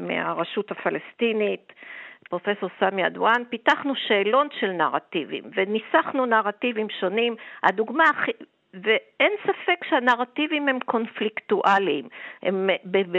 [0.00, 1.72] מהרשות הפלסטינית,
[2.28, 7.36] פרופסור סמי אדואן, פיתחנו שאלון של נרטיבים וניסחנו נרטיבים שונים.
[7.62, 8.32] הדוגמה הכי,
[8.74, 12.08] ואין ספק שהנרטיבים הם קונפליקטואליים,
[12.42, 12.70] הם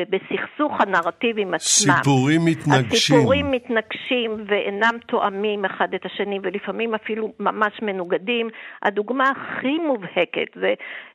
[0.09, 1.93] בסכסוך הנרטיבים עצמם.
[1.93, 3.15] סיפורים מתנגשים.
[3.15, 8.49] הסיפורים מתנגשים ואינם תואמים אחד את השני, ולפעמים אפילו ממש מנוגדים.
[8.83, 10.73] הדוגמה הכי מובהקת זה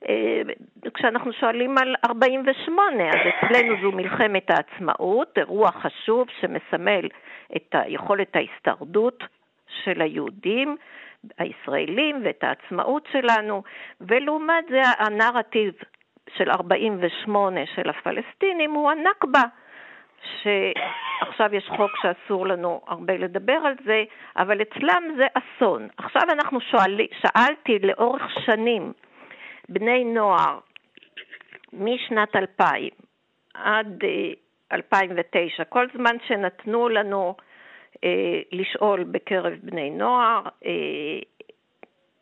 [0.09, 0.42] אה,
[0.94, 7.09] כשאנחנו שואלים על 48, אז אצלנו זו מלחמת העצמאות, אירוע חשוב שמסמל
[7.57, 9.25] את יכולת ההשתרדות
[9.85, 10.77] של היהודים.
[11.38, 13.62] הישראלים ואת העצמאות שלנו,
[14.00, 15.74] ולעומת זה הנרטיב
[16.37, 19.42] של 48 של הפלסטינים הוא הנכבה,
[20.42, 24.04] שעכשיו יש חוק שאסור לנו הרבה לדבר על זה,
[24.37, 25.88] אבל אצלם זה אסון.
[25.96, 28.92] עכשיו אנחנו שואלים, שאלתי לאורך שנים
[29.68, 30.58] בני נוער
[31.72, 32.90] משנת 2000
[33.54, 34.04] עד
[34.72, 37.34] 2009, אה, כל זמן שנתנו לנו
[38.52, 40.70] לשאול בקרב בני נוער, אה,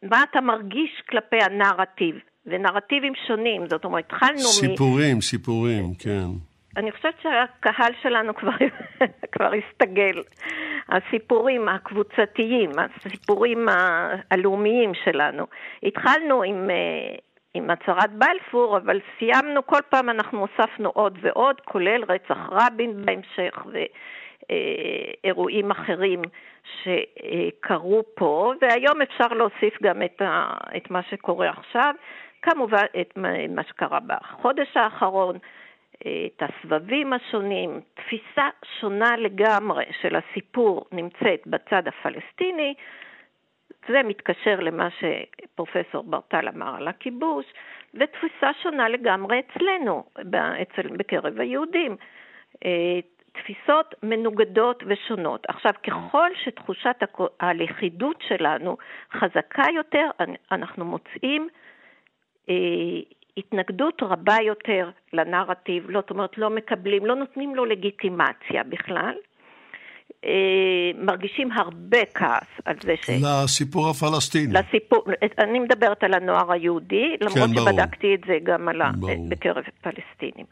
[0.02, 5.20] מה אתה מרגיש כלפי הנרטיב, ונרטיבים שונים, זאת אומרת, התחלנו סיפורים, מ...
[5.20, 6.52] סיפורים, סיפורים, כן.
[6.76, 8.52] אני חושבת שהקהל שלנו כבר,
[9.32, 10.22] כבר הסתגל.
[10.88, 13.68] הסיפורים הקבוצתיים, הסיפורים
[14.30, 15.46] הלאומיים שלנו.
[15.82, 17.14] התחלנו עם, אה,
[17.54, 23.66] עם הצהרת בלפור, אבל סיימנו, כל פעם אנחנו הוספנו עוד ועוד, כולל רצח רבין בהמשך,
[23.66, 23.78] ו...
[24.50, 24.56] אה,
[25.24, 26.22] אירועים אחרים
[26.82, 31.94] שקרו פה, והיום אפשר להוסיף גם את, ה, את מה שקורה עכשיו,
[32.42, 35.38] כמובן את מה שקרה בחודש האחרון,
[35.98, 38.48] את הסבבים השונים, תפיסה
[38.80, 42.74] שונה לגמרי של הסיפור נמצאת בצד הפלסטיני,
[43.88, 47.46] זה מתקשר למה שפרופסור ברטל אמר על הכיבוש,
[47.94, 50.04] ותפיסה שונה לגמרי אצלנו,
[50.62, 51.96] אצל, בקרב היהודים.
[53.32, 55.46] תפיסות מנוגדות ושונות.
[55.48, 56.96] עכשיו, ככל שתחושת
[57.40, 58.76] הלכידות שלנו
[59.12, 60.06] חזקה יותר,
[60.52, 61.48] אנחנו מוצאים
[62.48, 62.54] אה,
[63.36, 69.14] התנגדות רבה יותר לנרטיב, לא, זאת אומרת, לא מקבלים, לא נותנים לו לגיטימציה בכלל.
[70.24, 73.10] אה, מרגישים הרבה כעס על זה ש...
[73.10, 74.52] לסיפור הפלסטיני.
[74.52, 75.04] לסיפור,
[75.38, 78.90] אני מדברת על הנוער היהודי, למרות כן, שבדקתי את זה גם על ה...
[79.28, 80.46] בקרב פלסטינים.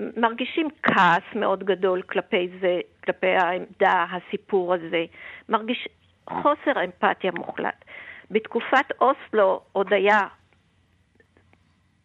[0.00, 5.04] מרגישים כעס מאוד גדול כלפי זה, כלפי העמדה, הסיפור הזה,
[5.48, 5.88] מרגיש
[6.30, 7.84] חוסר אמפתיה מוחלט.
[8.30, 10.20] בתקופת אוסלו עוד היה,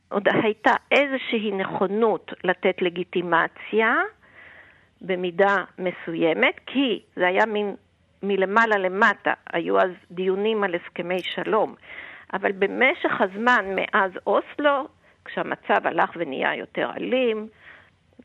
[0.10, 3.93] עוד הייתה איזושהי נכונות לתת לגיטימציה
[5.01, 7.75] במידה מסוימת, כי זה היה מין
[8.23, 11.75] מלמעלה למטה, היו אז דיונים על הסכמי שלום,
[12.34, 14.88] אבל במשך הזמן מאז אוסלו,
[15.25, 17.47] כשהמצב הלך ונהיה יותר אלים,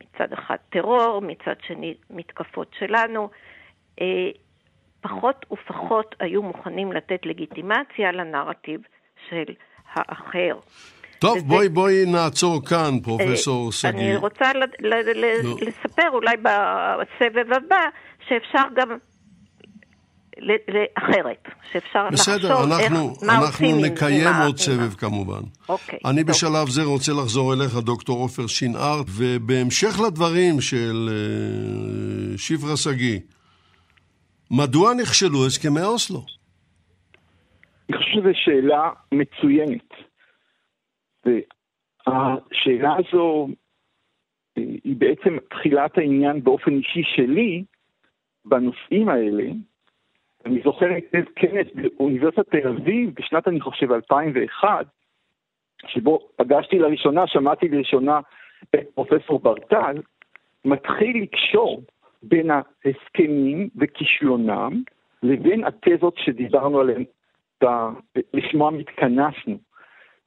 [0.03, 3.29] מצד אחד טרור, מצד שני מתקפות שלנו.
[4.01, 4.31] אה,
[5.01, 8.81] פחות ופחות היו מוכנים לתת לגיטימציה לנרטיב
[9.29, 9.45] של
[9.93, 10.59] האחר.
[11.19, 11.47] טוב, וזה...
[11.47, 13.91] בואי, בואי נעצור כאן, פרופסור אה, שגיא.
[13.91, 15.57] אני רוצה ל, ל, ל, לא.
[15.61, 17.85] לספר אולי בסבב הבא
[18.29, 18.99] שאפשר גם
[20.39, 25.41] לאחרת, שאפשר בסדר, לחשוב אנחנו, איך, מה עושים אנחנו נקיים עוד סבב כמובן.
[25.69, 25.99] אוקיי.
[26.05, 26.31] אני טוב.
[26.31, 33.21] בשלב זה רוצה לחזור אליך, דוקטור עופר שנער, ובהמשך לדברים של uh, שפרה שגיא,
[34.51, 36.21] מדוע נכשלו הסכמי אוסלו?
[37.89, 39.89] אני חושב שזו שאלה מצוינת.
[42.07, 43.49] והשאלה הזו
[44.59, 47.65] אה, היא בעצם תחילת העניין באופן אישי שלי
[48.45, 49.45] בנושאים האלה,
[50.47, 54.87] אני זוכר היטב כנס באוניברסיטת תל אביב בשנת, אני חושב, 2001,
[55.87, 58.21] שבו פגשתי לראשונה, שמעתי לראשונה
[58.75, 60.03] את פרופסור ברטל,
[60.65, 61.83] מתחיל לקשור
[62.23, 64.83] בין ההסכמים וכישלונם
[65.23, 67.05] לבין התזות שדיברנו עליהן,
[68.35, 69.59] לשמוע התכנסנו.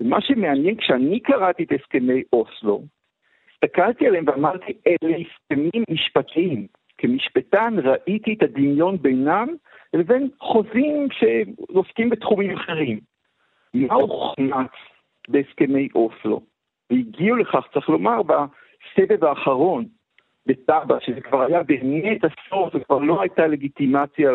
[0.01, 2.83] ומה שמעניין, כשאני קראתי את הסכמי אוסלו,
[3.53, 6.67] הסתכלתי עליהם ואמרתי, אלה הסכמים משפטיים.
[7.01, 9.47] כמשפטן ראיתי את הדמיון בינם
[9.93, 12.99] לבין חוזים שעוסקים בתחומים אחרים.
[13.73, 14.71] מה הוחמץ
[15.27, 16.41] בהסכמי אוסלו?
[16.89, 19.85] והגיעו לכך, צריך לומר, בסבב האחרון,
[20.45, 24.31] בטאבה, שזה כבר היה באמת הסוף, וכבר לא הייתה לגיטימציה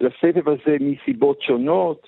[0.00, 2.06] לסבב הזה מסיבות שונות,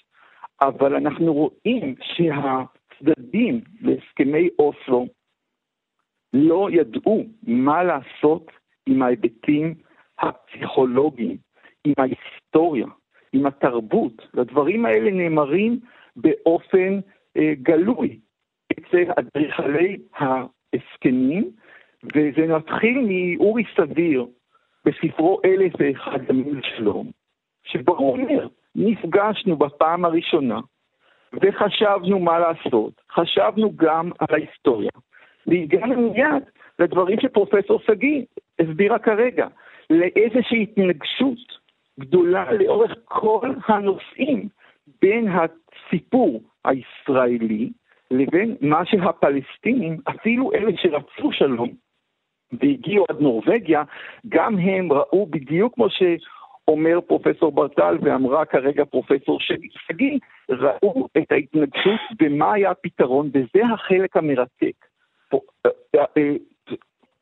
[0.60, 5.06] אבל אנחנו רואים שהצדדים להסכמי אוסלו
[6.32, 8.50] לא ידעו מה לעשות
[8.86, 9.74] עם ההיבטים
[10.18, 11.36] הפסיכולוגיים,
[11.84, 12.86] עם ההיסטוריה,
[13.32, 14.28] עם התרבות.
[14.34, 15.78] והדברים האלה נאמרים
[16.16, 17.00] באופן
[17.36, 18.18] אה, גלוי
[18.72, 21.50] אצל אדריכלי ההסכמים,
[22.14, 24.26] וזה מתחיל מאורי סביר
[24.84, 27.10] בספרו אלף ואחד ימים לשלום,
[27.64, 30.60] שבו הוא אומר, נפגשנו בפעם הראשונה
[31.32, 34.90] וחשבנו מה לעשות, חשבנו גם על ההיסטוריה,
[35.46, 36.42] והגענו מיד
[36.78, 38.22] לדברים שפרופסור שגיא
[38.58, 39.46] הסבירה כרגע,
[39.90, 41.58] לאיזושהי התנגשות
[42.00, 44.48] גדולה לאורך כל הנושאים
[45.02, 47.70] בין הסיפור הישראלי
[48.10, 51.68] לבין מה שהפלסטינים, אפילו אלה שרצו שלום
[52.52, 53.82] והגיעו עד נורבגיה,
[54.28, 59.38] גם הם ראו בדיוק כמו שאומר פרופסור ברטל ואמרה כרגע פרופסור
[59.88, 64.74] שגיא, ראו את ההתנגשות ומה היה הפתרון, וזה החלק המרתק.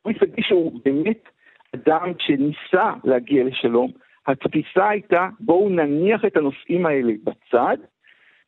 [0.04, 1.28] אורי שגיא שהוא באמת
[1.74, 3.90] אדם שניסה להגיע לשלום,
[4.26, 7.76] התפיסה הייתה בואו נניח את הנושאים האלה בצד,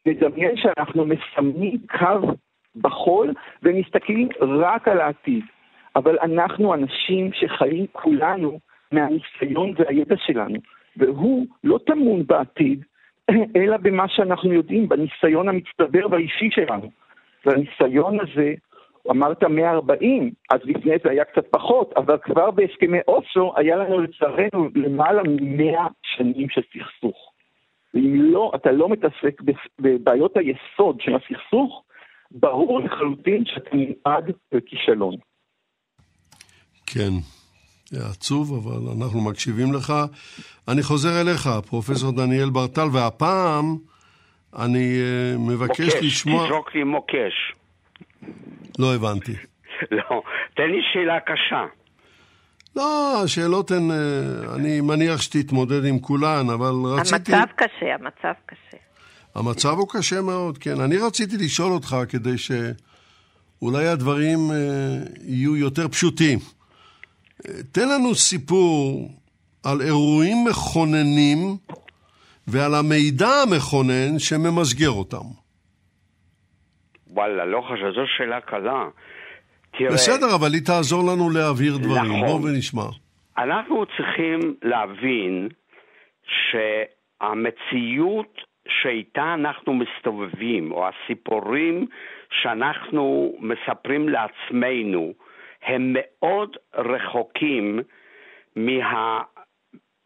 [0.06, 2.32] נדמיין שאנחנו מסמנים קו
[2.76, 5.44] בחול ומסתכלים רק על העתיד.
[5.96, 8.58] אבל אנחנו אנשים שחיים כולנו
[8.92, 10.58] מהניסיון והידע שלנו,
[10.96, 12.84] והוא לא טמון בעתיד,
[13.56, 16.90] אלא במה שאנחנו יודעים, בניסיון המצטבר והאישי שלנו.
[17.46, 18.54] והניסיון הזה
[19.10, 24.68] אמרת 140, אז לפני זה היה קצת פחות, אבל כבר בהסכמי אוסלו היה לנו לצערנו
[24.74, 27.32] למעלה מ-100 שנים של סכסוך.
[27.94, 29.42] ואם לא, אתה לא מתעסק
[29.78, 31.82] בבעיות היסוד של הסכסוך,
[32.30, 35.16] ברור לחלוטין שאתה מיועד לכישלון.
[36.86, 37.10] כן,
[37.84, 39.92] זה עצוב, אבל אנחנו מקשיבים לך.
[40.68, 43.76] אני חוזר אליך, פרופסור דניאל ברטל, והפעם
[44.56, 46.34] אני uh, מבקש מוקש, לשמוע...
[46.34, 47.52] מוקש, תזרוק לי מוקש.
[48.78, 49.32] לא הבנתי.
[49.90, 50.22] לא,
[50.56, 51.64] תן לי שאלה קשה.
[52.76, 57.34] לא, השאלות הן, אה, אני מניח שתתמודד עם כולן, אבל רציתי...
[57.34, 58.76] המצב קשה, המצב קשה.
[59.34, 60.80] המצב הוא קשה מאוד, כן.
[60.80, 64.56] אני רציתי לשאול אותך כדי שאולי הדברים אה,
[65.24, 66.38] יהיו יותר פשוטים.
[67.48, 69.08] אה, תן לנו סיפור
[69.64, 71.56] על אירועים מכוננים
[72.46, 75.41] ועל המידע המכונן שממסגר אותם.
[77.14, 78.88] וואלה, לא חשוב, זו שאלה קלה.
[79.78, 82.12] תראה, בסדר, אבל היא תעזור לנו להעביר דברים.
[82.12, 82.26] נכון.
[82.26, 82.82] בוא ונשמע.
[83.38, 85.48] אנחנו צריכים להבין
[87.22, 91.86] שהמציאות שאיתה אנחנו מסתובבים, או הסיפורים
[92.30, 95.12] שאנחנו מספרים לעצמנו,
[95.62, 97.80] הם מאוד רחוקים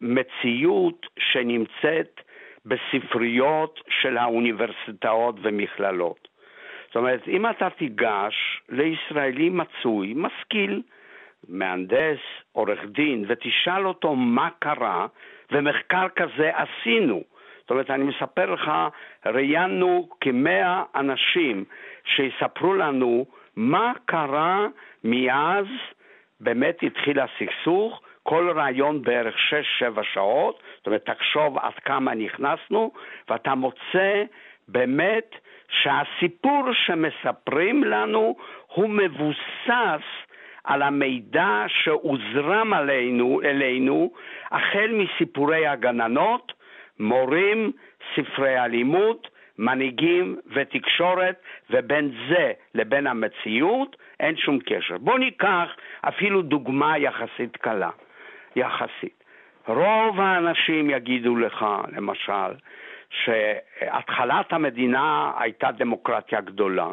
[0.01, 2.21] מהמציאות שנמצאת
[2.67, 6.29] בספריות של האוניברסיטאות ומכללות.
[6.87, 10.83] זאת אומרת, אם אתה תיגש לישראלי מצוי, משכיל,
[11.49, 12.19] מהנדס,
[12.53, 15.07] עורך דין, ותשאל אותו מה קרה,
[15.53, 17.23] ומחקר כזה עשינו.
[17.61, 18.71] זאת אומרת, אני מספר לך,
[19.27, 21.65] ראיינו כמאה אנשים
[22.05, 24.67] שיספרו לנו מה קרה
[25.05, 25.67] מאז
[26.41, 29.35] באמת התחיל הסכסוך, כל רעיון בערך
[29.99, 32.93] 6-7 שעות, זאת אומרת, תחשוב עד כמה נכנסנו,
[33.29, 34.25] ואתה מוצא
[34.69, 35.35] באמת
[35.69, 40.05] שהסיפור שמספרים לנו הוא מבוסס
[40.65, 44.13] על המידע שהוזרם עלינו, אלינו
[44.51, 46.53] החל מסיפורי הגננות,
[46.99, 47.73] מורים,
[48.15, 49.17] ספרי הלימוד,
[49.59, 54.99] מנהיגים ותקשורת, ובין זה לבין המציאות אין שום קשר.
[54.99, 57.91] בואו ניקח אפילו דוגמה יחסית קלה,
[58.57, 59.25] יחסית.
[59.67, 62.53] רוב האנשים יגידו לך, למשל,
[63.11, 66.89] שהתחלת המדינה הייתה דמוקרטיה גדולה.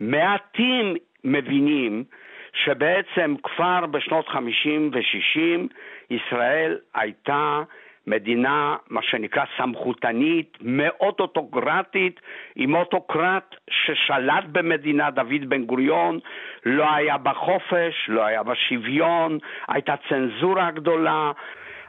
[0.00, 2.04] מעטים מבינים
[2.52, 5.68] שבעצם כבר בשנות 50 ו-60
[6.10, 7.62] ישראל הייתה
[8.06, 12.20] מדינה, מה שנקרא סמכותנית, מאוד אוטוקרטית,
[12.56, 16.18] עם אוטוקרט ששלט במדינה, דוד בן גוריון,
[16.64, 19.38] לא היה בה חופש, לא היה בה שוויון,
[19.68, 21.32] הייתה צנזורה גדולה.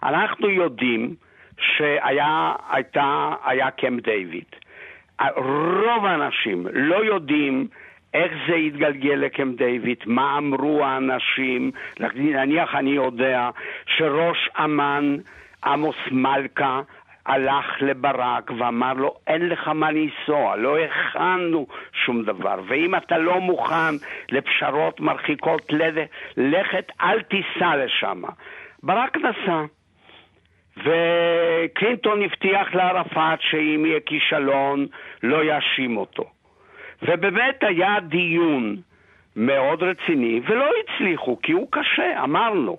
[0.03, 1.15] אנחנו יודעים
[1.59, 2.53] שהיה
[3.43, 4.45] היה קמפ דיוויד.
[5.35, 7.67] רוב האנשים לא יודעים
[8.13, 11.71] איך זה התגלגל לקמפ דיוויד, מה אמרו האנשים,
[12.15, 13.49] נניח אני יודע
[13.97, 15.17] שראש אמ"ן,
[15.65, 16.81] עמוס מלכה,
[17.25, 21.67] הלך לברק ואמר לו, אין לך מה לנסוע, לא הכנו
[22.05, 23.95] שום דבר, ואם אתה לא מוכן
[24.31, 25.71] לפשרות מרחיקות
[26.37, 28.21] לכת, אל תיסע לשם.
[28.83, 29.63] ברק נסע.
[30.77, 34.85] וקלינטון הבטיח לערפאת שאם יהיה כישלון,
[35.23, 36.23] לא יאשים אותו.
[37.01, 38.75] ובאמת היה דיון
[39.35, 42.77] מאוד רציני, ולא הצליחו, כי הוא קשה, אמרנו.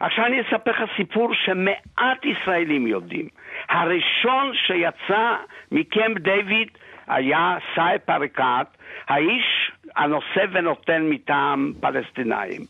[0.00, 3.28] עכשיו אני אספר לך סיפור שמעט ישראלים יודעים.
[3.68, 5.36] הראשון שיצא
[5.72, 6.68] מקמפ דיוויד
[7.06, 8.66] היה סאי פרקת,
[9.08, 12.60] האיש הנושא ונותן מטעם פלסטינאים.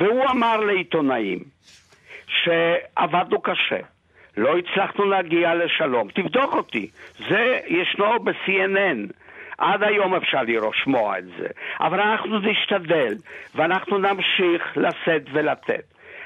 [0.00, 1.38] והוא אמר לעיתונאים
[2.26, 3.80] שעבדנו קשה,
[4.38, 6.08] לא הצלחנו להגיע לשלום.
[6.08, 6.88] תבדוק אותי,
[7.28, 9.12] זה ישנו ב-CNN.
[9.58, 11.46] עד היום אפשר לשמוע את זה.
[11.80, 13.14] אבל אנחנו נשתדל,
[13.54, 15.84] ואנחנו נמשיך לשאת ולתת.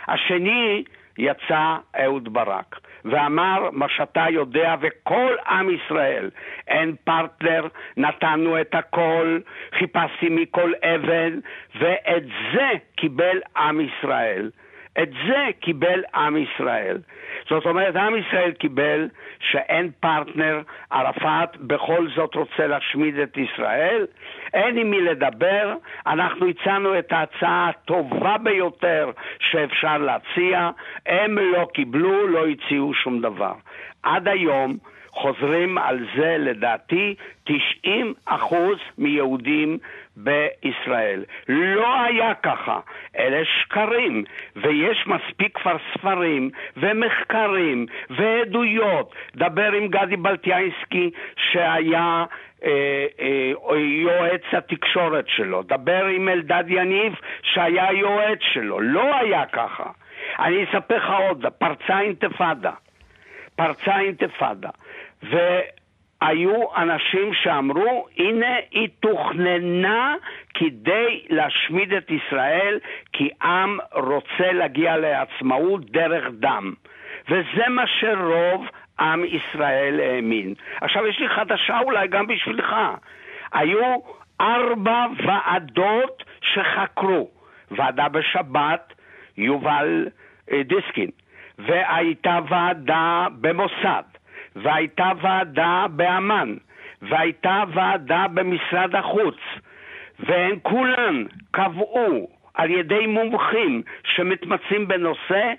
[0.08, 0.84] השני
[1.18, 6.30] יצא אהוד ברק, ואמר מה שאתה יודע וכל עם ישראל,
[6.68, 9.38] אין פרטנר, נתנו את הכל,
[9.78, 11.38] חיפשתי מכל אבן,
[11.80, 14.50] ואת זה קיבל עם ישראל.
[14.99, 16.99] את זה קיבל עם ישראל.
[17.51, 19.09] זאת אומרת, עם ישראל קיבל
[19.40, 24.07] שאין פרטנר, ערפאת בכל זאת רוצה להשמיד את ישראל,
[24.55, 25.74] אין עם מי לדבר,
[26.07, 30.70] אנחנו הצענו את ההצעה הטובה ביותר שאפשר להציע,
[31.07, 33.53] הם לא קיבלו, לא הציעו שום דבר.
[34.03, 34.76] עד היום
[35.12, 39.78] חוזרים על זה לדעתי 90 אחוז מיהודים
[40.16, 41.24] בישראל.
[41.48, 42.80] לא היה ככה,
[43.18, 44.24] אלה שקרים,
[44.57, 49.14] ויש מספיק כבר ספרים ומחקרים ועדויות.
[49.36, 52.24] דבר עם גדי בלטיאנסקי שהיה
[53.76, 59.90] יועץ התקשורת שלו, דבר עם אלדד יניב שהיה יועץ שלו, לא היה ככה.
[60.38, 62.72] אני אספר לך עוד, פרצה אינתיפאדה.
[63.56, 64.68] פרצה אינתיפאדה.
[65.22, 70.14] והיו אנשים שאמרו, הנה היא תוכננה
[70.54, 72.78] כדי להשמיד את ישראל,
[73.12, 76.72] כי עם רוצה להגיע לעצמאות דרך דם.
[77.28, 78.66] וזה מה שרוב
[79.01, 80.55] עם ישראל האמין.
[80.80, 82.76] עכשיו יש לי חדשה אולי גם בשבילך.
[83.53, 83.97] היו
[84.40, 87.43] ארבע ועדות שחקרו.
[87.76, 88.93] ועדה בשבת,
[89.36, 90.07] יובל
[90.53, 91.11] אה, דיסקין,
[91.59, 94.03] והייתה ועדה במוסד,
[94.57, 96.55] והייתה ועדה באמ"ן,
[97.03, 99.36] והייתה ועדה במשרד החוץ,
[100.20, 105.53] והן כולן קבעו על ידי מומחים שמתמצאים בנושא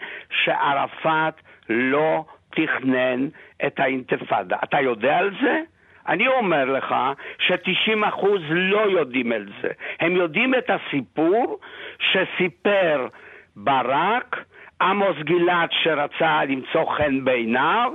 [0.44, 1.34] שערפאת
[1.70, 2.26] לא
[2.56, 3.28] תכנן
[3.68, 4.58] את האינתיפאדה.
[4.64, 5.62] אתה יודע על זה?
[6.08, 6.95] אני אומר לך
[7.39, 9.70] ש-90% לא יודעים על זה.
[9.99, 11.60] הם יודעים את הסיפור
[11.99, 13.08] שסיפר
[13.56, 14.36] ברק,
[14.82, 17.91] עמוס גלעד שרצה למצוא חן בעיניו,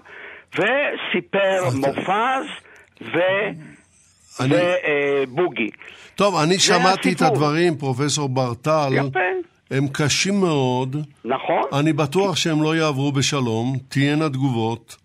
[0.54, 2.46] וסיפר מופז
[3.02, 3.18] ו...
[4.40, 4.54] אני...
[5.28, 5.70] ובוגי.
[6.14, 7.28] טוב, אני שמעתי הסיפור.
[7.28, 8.88] את הדברים, פרופסור ברטל.
[8.92, 9.20] יפה.
[9.70, 10.96] הם קשים מאוד.
[11.24, 11.62] נכון.
[11.72, 14.96] אני בטוח שהם לא יעברו בשלום, תהיינה תגובות,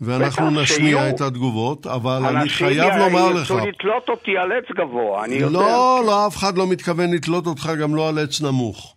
[0.00, 1.08] ואנחנו נשמיע שיהיו.
[1.08, 3.50] את התגובות, אבל אני חייב לומר לך...
[3.50, 5.52] אנשים ירצו לתלות אותי על עץ גבוה, אני יודע.
[5.52, 8.94] לא, לא, אף אחד לא מתכוון לתלות אותך גם לא על עץ נמוך.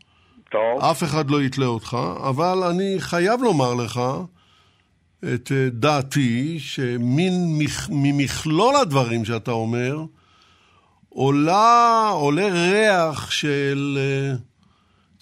[0.51, 0.83] טוב.
[0.83, 1.97] אף אחד לא יתלה אותך,
[2.29, 4.01] אבל אני חייב לומר לך
[5.23, 9.97] את אה, דעתי, שממכלול הדברים שאתה אומר,
[11.09, 14.35] עולה, עולה ריח של אה,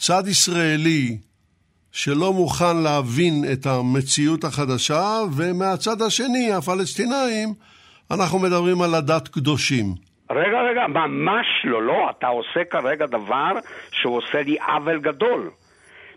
[0.05, 1.17] צד ישראלי
[1.91, 7.49] שלא מוכן להבין את המציאות החדשה, ומהצד השני, הפלסטינאים,
[8.11, 9.85] אנחנו מדברים על הדת קדושים.
[10.31, 13.51] רגע, רגע, ממש לא, לא, אתה עושה כרגע דבר
[13.91, 15.49] שהוא עושה לי עוול גדול.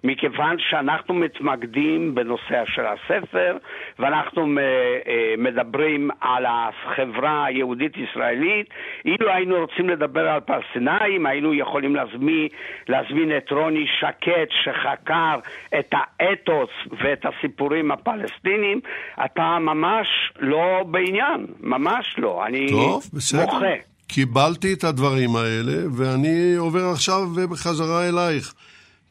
[0.04, 3.56] מכיוון שאנחנו מתמקדים בנושא של הספר,
[3.98, 8.66] ואנחנו אה, מדברים על החברה היהודית-ישראלית.
[9.04, 12.48] אילו היינו רוצים לדבר על פלסטינאים, היינו יכולים להזמין,
[12.88, 15.38] להזמין את רוני שקט, שחקר
[15.78, 16.70] את האתוס
[17.02, 18.80] ואת הסיפורים הפלסטינים.
[19.24, 20.08] אתה ממש
[20.40, 22.46] לא בעניין, ממש לא.
[22.46, 23.44] אני טוב, בסדר.
[23.44, 23.74] מוחה.
[24.06, 27.18] קיבלתי את הדברים האלה, ואני עובר עכשיו
[27.50, 28.54] בחזרה אלייך.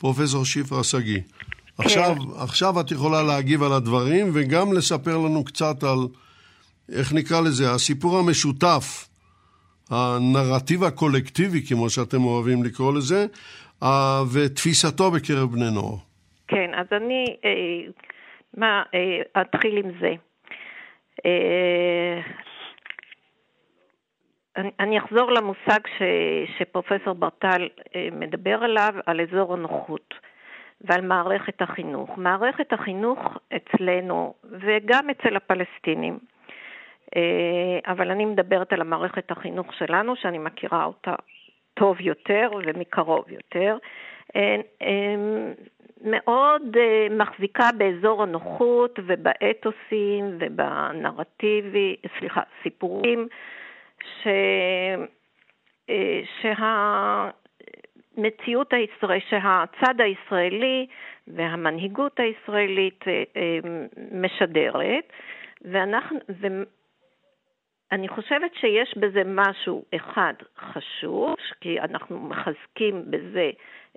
[0.03, 1.19] פרופסור שפרה שגיא.
[1.19, 1.83] כן.
[1.83, 5.99] עכשיו, עכשיו את יכולה להגיב על הדברים וגם לספר לנו קצת על,
[6.97, 9.07] איך נקרא לזה, הסיפור המשותף,
[9.91, 13.25] הנרטיב הקולקטיבי, כמו שאתם אוהבים לקרוא לזה,
[14.33, 15.95] ותפיסתו בקרב בני נוער.
[16.47, 17.91] כן, אז אני, אה,
[18.57, 20.13] מה, אה, אתחיל עם זה.
[21.25, 22.21] אה,
[24.57, 26.01] אני, אני אחזור למושג ש,
[26.57, 30.13] שפרופסור ברטל אה, מדבר עליו, על אזור הנוחות.
[30.83, 32.17] ועל מערכת החינוך.
[32.17, 33.19] מערכת החינוך
[33.55, 36.19] אצלנו וגם אצל הפלסטינים,
[37.15, 41.15] אה, אבל אני מדברת על המערכת החינוך שלנו, שאני מכירה אותה
[41.73, 43.77] טוב יותר ומקרוב יותר,
[44.35, 44.55] אה,
[46.05, 46.77] מאוד
[47.11, 53.27] מחזיקה באזור הנוחות ובאתוסים ובנרטיבי, סליחה, סיפורים,
[54.21, 54.27] ש...
[58.15, 60.87] שהמציאות הישראלית, שהצד הישראלי
[61.27, 63.59] והמנהיגות הישראלית אה, אה,
[64.11, 65.13] משדרת,
[65.61, 66.19] ואנחנו,
[67.89, 73.51] ואני חושבת שיש בזה משהו אחד חשוב, כי אנחנו מחזקים בזה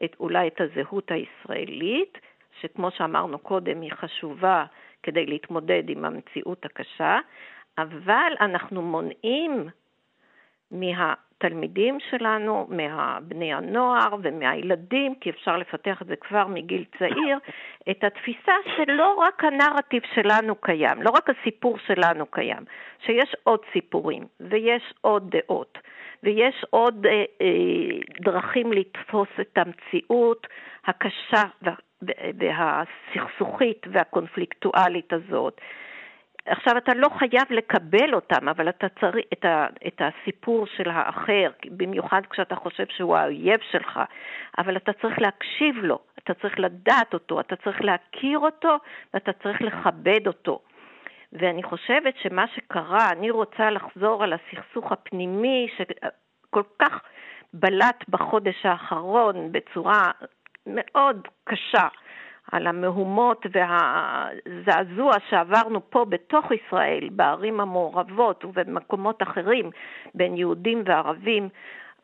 [0.05, 2.19] את, אולי את הזהות הישראלית,
[2.61, 4.65] שכמו שאמרנו קודם, היא חשובה
[5.03, 7.19] כדי להתמודד עם המציאות הקשה,
[7.79, 9.69] אבל אנחנו מונעים
[10.71, 17.39] מהתלמידים שלנו, מהבני הנוער ומהילדים, כי אפשר לפתח את זה כבר מגיל צעיר,
[17.91, 22.65] את התפיסה שלא רק הנרטיב שלנו קיים, לא רק הסיפור שלנו קיים,
[23.07, 25.79] שיש עוד סיפורים ויש עוד דעות.
[26.23, 30.47] ויש עוד אה, אה, דרכים לתפוס את המציאות
[30.87, 31.43] הקשה
[32.39, 35.61] והסכסוכית והקונפליקטואלית הזאת.
[36.47, 41.51] עכשיו, אתה לא חייב לקבל אותם, אבל אתה צריך את, ה, את הסיפור של האחר,
[41.71, 44.01] במיוחד כשאתה חושב שהוא האויב שלך,
[44.59, 48.77] אבל אתה צריך להקשיב לו, אתה צריך לדעת אותו, אתה צריך להכיר אותו
[49.15, 50.61] ואתה צריך לכבד אותו.
[51.33, 57.01] ואני חושבת שמה שקרה, אני רוצה לחזור על הסכסוך הפנימי שכל כך
[57.53, 60.11] בלט בחודש האחרון בצורה
[60.67, 61.89] מאוד קשה.
[62.53, 69.71] על המהומות והזעזוע שעברנו פה בתוך ישראל, בערים המעורבות ובמקומות אחרים,
[70.15, 71.49] בין יהודים וערבים,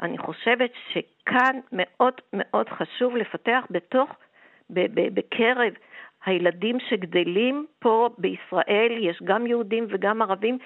[0.00, 4.10] אני חושבת שכאן מאוד מאוד חשוב לפתח בתוך,
[4.70, 5.72] בקרב
[6.24, 10.58] הילדים שגדלים פה בישראל, יש גם יהודים וגם ערבים,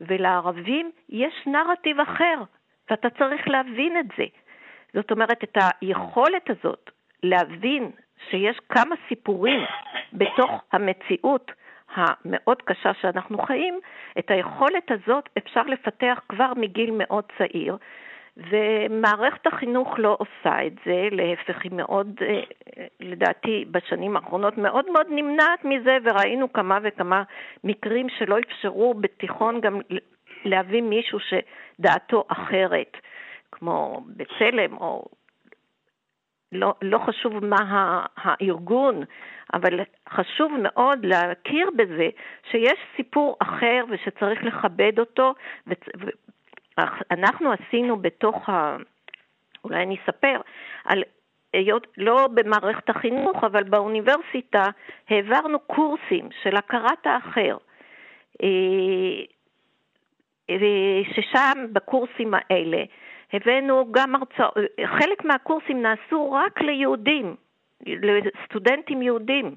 [0.00, 2.42] ולערבים יש נרטיב אחר,
[2.90, 4.24] ואתה צריך להבין את זה.
[4.94, 6.90] זאת אומרת, את היכולת הזאת
[7.22, 7.90] להבין
[8.30, 9.60] שיש כמה סיפורים
[10.12, 11.52] בתוך המציאות
[11.94, 13.80] המאוד קשה שאנחנו חיים,
[14.18, 17.76] את היכולת הזאת אפשר לפתח כבר מגיל מאוד צעיר,
[18.36, 22.40] ומערכת החינוך לא עושה את זה, להפך היא מאוד, אה,
[23.00, 27.22] לדעתי בשנים האחרונות מאוד מאוד נמנעת מזה, וראינו כמה וכמה
[27.64, 29.80] מקרים שלא אפשרו בתיכון גם
[30.44, 32.96] להביא מישהו שדעתו אחרת,
[33.52, 35.04] כמו בצלם או
[36.54, 39.02] לא, לא חשוב מה הארגון,
[39.54, 42.08] אבל חשוב מאוד להכיר בזה
[42.50, 45.34] שיש סיפור אחר ושצריך לכבד אותו.
[47.10, 48.76] אנחנו עשינו בתוך ה...
[49.64, 50.40] אולי אני אספר,
[50.84, 51.02] על
[51.52, 54.64] היות, לא במערכת החינוך, אבל באוניברסיטה,
[55.08, 57.56] העברנו קורסים של הכרת האחר,
[58.42, 58.48] אה,
[60.50, 62.82] אה, ששם בקורסים האלה
[63.34, 64.54] הבאנו גם הרצאות,
[64.84, 67.34] חלק מהקורסים נעשו רק ליהודים,
[67.86, 69.54] לסטודנטים יהודים.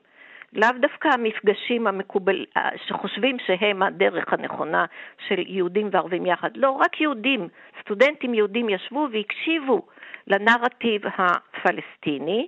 [0.53, 2.45] לאו דווקא המפגשים המקובל,
[2.87, 4.85] שחושבים שהם הדרך הנכונה
[5.27, 6.49] של יהודים וערבים יחד.
[6.55, 7.47] לא, רק יהודים,
[7.81, 9.81] סטודנטים יהודים ישבו והקשיבו
[10.27, 12.47] לנרטיב הפלסטיני,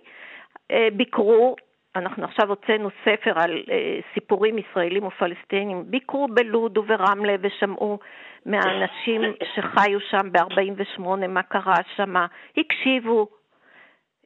[0.72, 1.56] אה, ביקרו,
[1.96, 8.00] אנחנו עכשיו הוצאנו ספר על אה, סיפורים ישראלים ופלסטינים, ביקרו בלוד וברמלה ושמעו
[8.46, 9.22] מהאנשים
[9.56, 12.14] שחיו שם ב-48, מה קרה שם,
[12.58, 13.28] הקשיבו,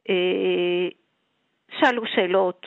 [0.08, 0.88] אה,
[1.80, 2.66] שאלו שאלות.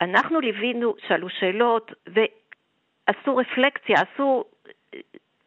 [0.00, 4.44] אנחנו ליווינו, שאלו שאלות ועשו רפלקציה, עשו,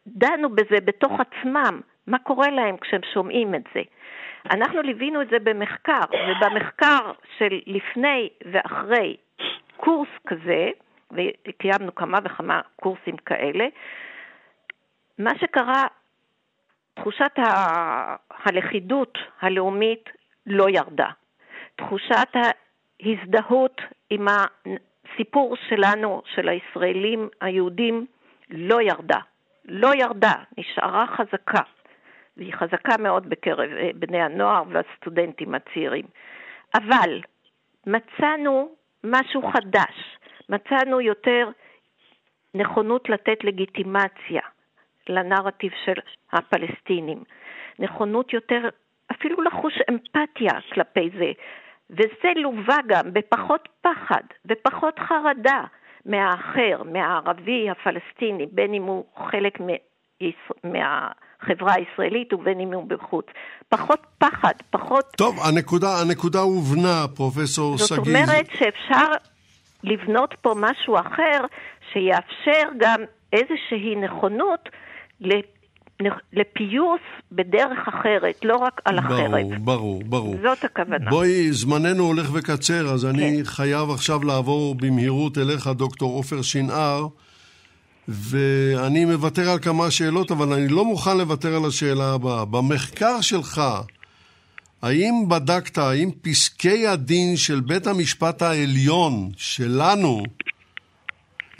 [0.06, 3.80] דנו בזה בתוך עצמם, מה קורה להם כשהם שומעים את זה.
[4.50, 9.16] אנחנו ליווינו את זה במחקר, ובמחקר של לפני ואחרי
[9.76, 10.70] קורס כזה,
[11.12, 13.66] וקיימנו כמה וכמה קורסים כאלה,
[15.18, 15.86] מה שקרה,
[16.94, 18.16] תחושת ה...
[18.30, 20.10] הלכידות הלאומית
[20.46, 21.08] לא ירדה.
[21.76, 23.80] תחושת ההזדהות
[24.10, 28.06] עם הסיפור שלנו, של הישראלים היהודים,
[28.50, 29.18] לא ירדה.
[29.64, 31.62] לא ירדה, נשארה חזקה.
[32.38, 36.04] והיא חזקה מאוד בקרב אה, בני הנוער והסטודנטים הצעירים.
[36.74, 37.20] אבל
[37.86, 38.68] מצאנו
[39.04, 40.18] משהו חדש,
[40.48, 41.48] מצאנו יותר
[42.54, 44.42] נכונות לתת לגיטימציה,
[45.08, 46.00] לנרטיב של
[46.32, 47.24] הפלסטינים,
[47.78, 48.68] נכונות יותר
[49.10, 51.32] אפילו לחוש אמפתיה כלפי זה,
[51.90, 55.64] וזה לווה גם בפחות פחד ופחות חרדה
[56.06, 59.60] מהאחר, מהערבי הפלסטיני, בין אם הוא חלק
[60.64, 61.08] מה...
[61.42, 63.26] החברה הישראלית ובין אם הוא בחוץ.
[63.68, 65.04] פחות פחד, פחות...
[65.16, 67.86] טוב, הנקודה, הנקודה הובנה, פרופסור שגיא.
[67.86, 69.06] זאת אומרת שאפשר
[69.84, 71.44] לבנות פה משהו אחר
[71.92, 73.00] שיאפשר גם
[73.32, 74.68] איזושהי נכונות
[76.32, 77.00] לפיוס
[77.32, 79.30] בדרך אחרת, לא רק על החרב.
[79.30, 80.36] ברור, ברור, ברור.
[80.42, 81.10] זאת הכוונה.
[81.10, 83.08] בואי, זמננו הולך וקצר, אז כן.
[83.08, 87.06] אני חייב עכשיו לעבור במהירות אליך, דוקטור עופר שנהר.
[88.08, 92.44] ואני מוותר על כמה שאלות, אבל אני לא מוכן לוותר על השאלה הבאה.
[92.44, 93.60] במחקר שלך,
[94.82, 100.22] האם בדקת, האם פסקי הדין של בית המשפט העליון שלנו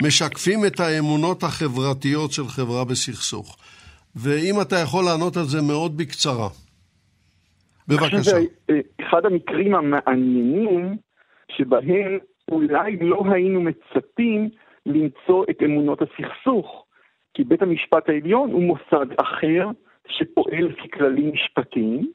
[0.03, 3.57] משקפים את האמונות החברתיות של חברה בסכסוך?
[4.15, 6.49] ואם אתה יכול לענות על זה מאוד בקצרה.
[7.87, 8.37] בבקשה.
[9.01, 10.97] אחד המקרים המעניינים
[11.57, 12.17] שבהם
[12.51, 14.49] אולי לא היינו מצפים
[14.89, 16.85] למצוא את אמונות הסכסוך,
[17.33, 19.67] כי בית המשפט העליון הוא מוסד אחר
[20.07, 22.11] שפועל לפי כללים משפטיים,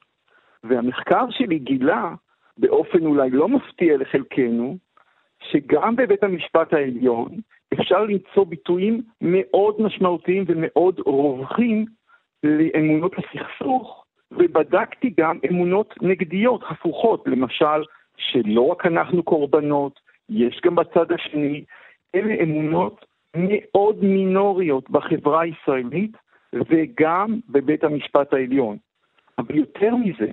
[0.65, 2.15] והמחקר שלי גילה,
[2.59, 4.77] באופן אולי לא מפתיע לחלקנו,
[5.51, 7.29] שגם בבית המשפט העליון
[7.81, 11.85] אפשר למצוא ביטויים מאוד משמעותיים ומאוד רווחים
[12.43, 17.83] לאמונות הסכסוך, ובדקתי גם אמונות נגדיות, הפוכות, למשל,
[18.17, 21.65] שלא רק אנחנו קורבנות, יש גם בצד השני,
[22.15, 23.05] אלה אמונות
[23.37, 26.17] מאוד מינוריות בחברה הישראלית
[26.53, 28.77] וגם בבית המשפט העליון.
[29.39, 30.33] אבל יותר מזה,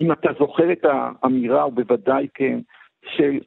[0.00, 2.60] אם אתה זוכר את האמירה, ובוודאי כן,
[3.04, 3.38] של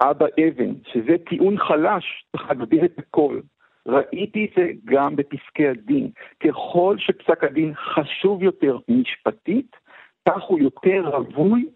[0.00, 3.40] אבא אבן, שזה טיעון חלש, צריך להגביר את הכל.
[3.86, 6.10] ראיתי את זה גם בפסקי הדין.
[6.40, 9.76] ככל שפסק הדין חשוב יותר משפטית,
[10.28, 11.66] כך הוא יותר רווי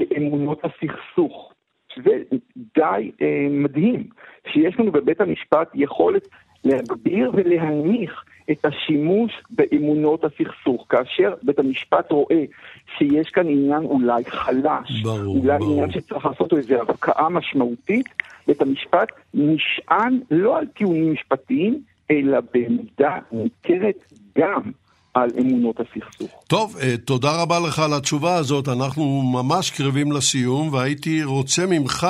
[0.00, 1.53] באמונות הסכסוך.
[1.94, 2.22] שזה
[2.56, 4.04] די אה, מדהים,
[4.52, 6.28] שיש לנו בבית המשפט יכולת
[6.64, 10.86] להגביר ולהנמיך את השימוש באמונות הסכסוך.
[10.88, 12.44] כאשר בית המשפט רואה
[12.98, 15.72] שיש כאן עניין אולי חלש, ברור, אולי ברור.
[15.72, 18.06] עניין שצריך לעשות איזו הבקעה משמעותית,
[18.46, 21.80] בית המשפט נשען לא על טיעונים משפטיים,
[22.10, 24.04] אלא במידה ניכרת
[24.38, 24.60] גם
[25.14, 26.42] על אמונות הסכסוך.
[26.46, 28.68] טוב, אה, תודה רבה לך על התשובה הזאת.
[28.68, 32.06] אנחנו ממש קרבים לסיום, והייתי רוצה ממך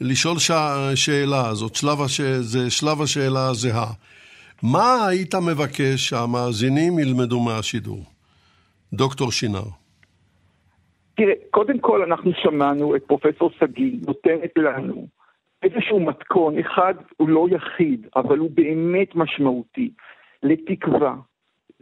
[0.00, 0.50] לשאול ש...
[0.94, 2.20] שאלה, זאת שלב הש...
[2.20, 3.92] זה שלב השאלה הזהה.
[4.62, 8.04] מה היית מבקש שהמאזינים ילמדו מהשידור?
[8.92, 9.68] דוקטור שינר.
[11.16, 15.06] תראה, קודם כל אנחנו שמענו את פרופסור שגיא נותנת לנו
[15.62, 19.90] איזשהו מתכון, אחד הוא לא יחיד, אבל הוא באמת משמעותי,
[20.42, 21.14] לתקווה,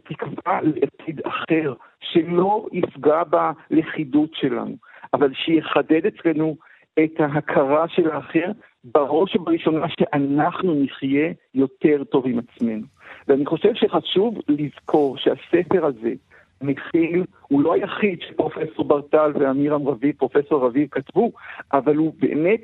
[0.03, 4.75] תקווה לעתיד אחר, שלא יפגע בלכידות שלנו,
[5.13, 6.55] אבל שיחדד אצלנו
[7.03, 8.51] את ההכרה של האחר,
[8.83, 12.85] בראש ובראשונה שאנחנו נחיה יותר טוב עם עצמנו.
[13.27, 16.13] ואני חושב שחשוב לזכור שהספר הזה
[16.61, 21.31] מכיל, הוא לא היחיד שפרופסור ברטל ואמירם רביב, פרופסור רביב כתבו,
[21.73, 22.61] אבל הוא באמת,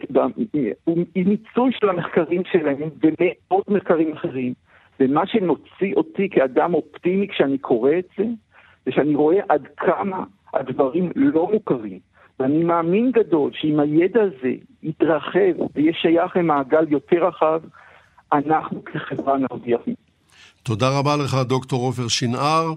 [0.84, 4.54] הוא מיצוי של המחקרים שלהם ומאות מחקרים אחרים.
[5.00, 8.24] ומה שמוציא אותי כאדם אופטימי כשאני קורא את זה,
[8.86, 10.24] זה שאני רואה עד כמה
[10.54, 12.00] הדברים לא מוכרים.
[12.40, 17.62] ואני מאמין גדול שאם הידע הזה יתרחב ויהיה שייך למעגל יותר רחב,
[18.34, 19.82] אנחנו כחברה נרוויח.
[20.64, 22.74] תודה רבה לך, דוקטור עופר שנהר.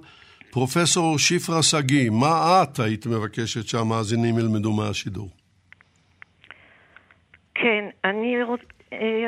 [0.51, 5.29] פרופסור שפרה שגיא, מה את היית מבקשת שהמאזינים ילמדו מהשידור?
[7.55, 8.61] כן, אני רוצ...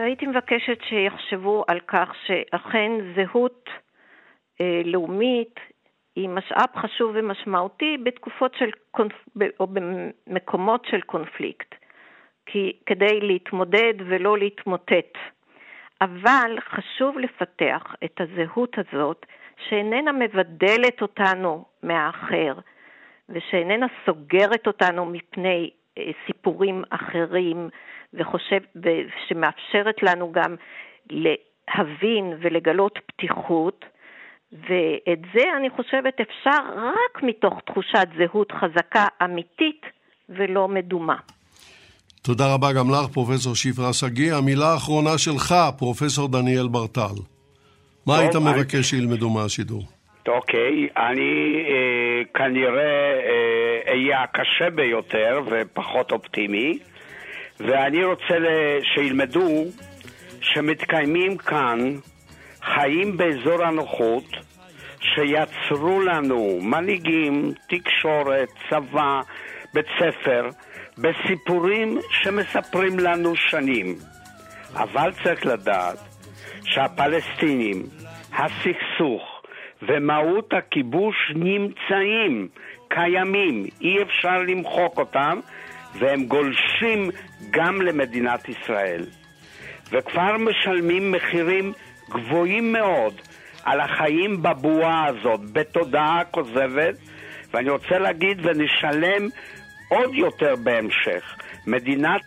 [0.04, 3.70] הייתי מבקשת שיחשבו על כך שאכן זהות
[4.60, 5.60] אה, לאומית
[6.16, 9.12] היא משאב חשוב ומשמעותי בתקופות של קונפ...
[9.60, 11.74] או במקומות של קונפליקט,
[12.46, 15.18] כי כדי להתמודד ולא להתמוטט.
[16.00, 19.26] אבל חשוב לפתח את הזהות הזאת
[19.68, 22.54] שאיננה מבדלת אותנו מהאחר
[23.28, 27.68] ושאיננה סוגרת אותנו מפני אה, סיפורים אחרים
[28.14, 30.56] וחושב, ושמאפשרת לנו גם
[31.10, 33.84] להבין ולגלות פתיחות,
[34.52, 39.82] ואת זה אני חושבת אפשר רק מתוך תחושת זהות חזקה אמיתית
[40.28, 41.16] ולא מדומה.
[42.22, 44.34] תודה רבה גם לך, פרופסור שפרה שגיא.
[44.34, 47.14] המילה האחרונה שלך, פרופסור דניאל ברטל.
[48.06, 49.82] מה היית מבקש שילמדו מהשידור?
[50.28, 53.20] אוקיי, אני אה, כנראה
[53.88, 56.78] אהיה אה, הקשה ביותר ופחות אופטימי,
[57.66, 58.34] ואני רוצה
[58.94, 59.64] שילמדו
[60.40, 61.78] שמתקיימים כאן
[62.62, 64.24] חיים באזור הנוחות
[65.00, 69.20] שיצרו לנו מנהיגים, תקשורת, צבא,
[69.74, 70.48] בית ספר,
[70.98, 73.94] בסיפורים שמספרים לנו שנים.
[74.74, 75.98] אבל צריך לדעת
[76.64, 77.82] שהפלסטינים
[78.32, 79.42] הסכסוך
[79.82, 82.48] ומהות הכיבוש נמצאים,
[82.88, 85.40] קיימים, אי אפשר למחוק אותם,
[85.94, 87.10] והם גולשים
[87.50, 89.04] גם למדינת ישראל.
[89.92, 91.72] וכבר משלמים מחירים
[92.10, 93.14] גבוהים מאוד
[93.64, 96.94] על החיים בבועה הזאת, בתודעה כוזבת,
[97.54, 99.28] ואני רוצה להגיד, ונשלם
[99.88, 101.24] עוד יותר בהמשך.
[101.66, 102.20] מדינת...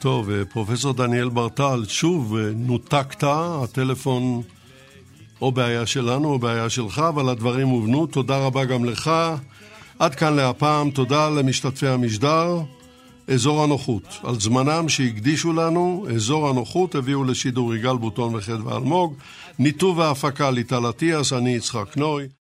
[0.00, 4.42] טוב, אה, פרופסור דניאל ברטל, שוב אה, נותקת, הטלפון
[5.40, 8.06] או בעיה שלנו או בעיה שלך, אבל הדברים הובנו.
[8.06, 9.10] תודה רבה גם לך.
[9.98, 12.58] עד כאן להפעם, תודה למשתתפי המשדר.
[13.28, 14.20] אזור הנוחות.
[14.22, 19.14] על זמנם שהקדישו לנו, אזור הנוחות הביאו לשידור יגאל בוטון וחדווה אלמוג,
[19.58, 22.28] ניתוב והפקה ליטל אטיאס, אני יצחק נוי.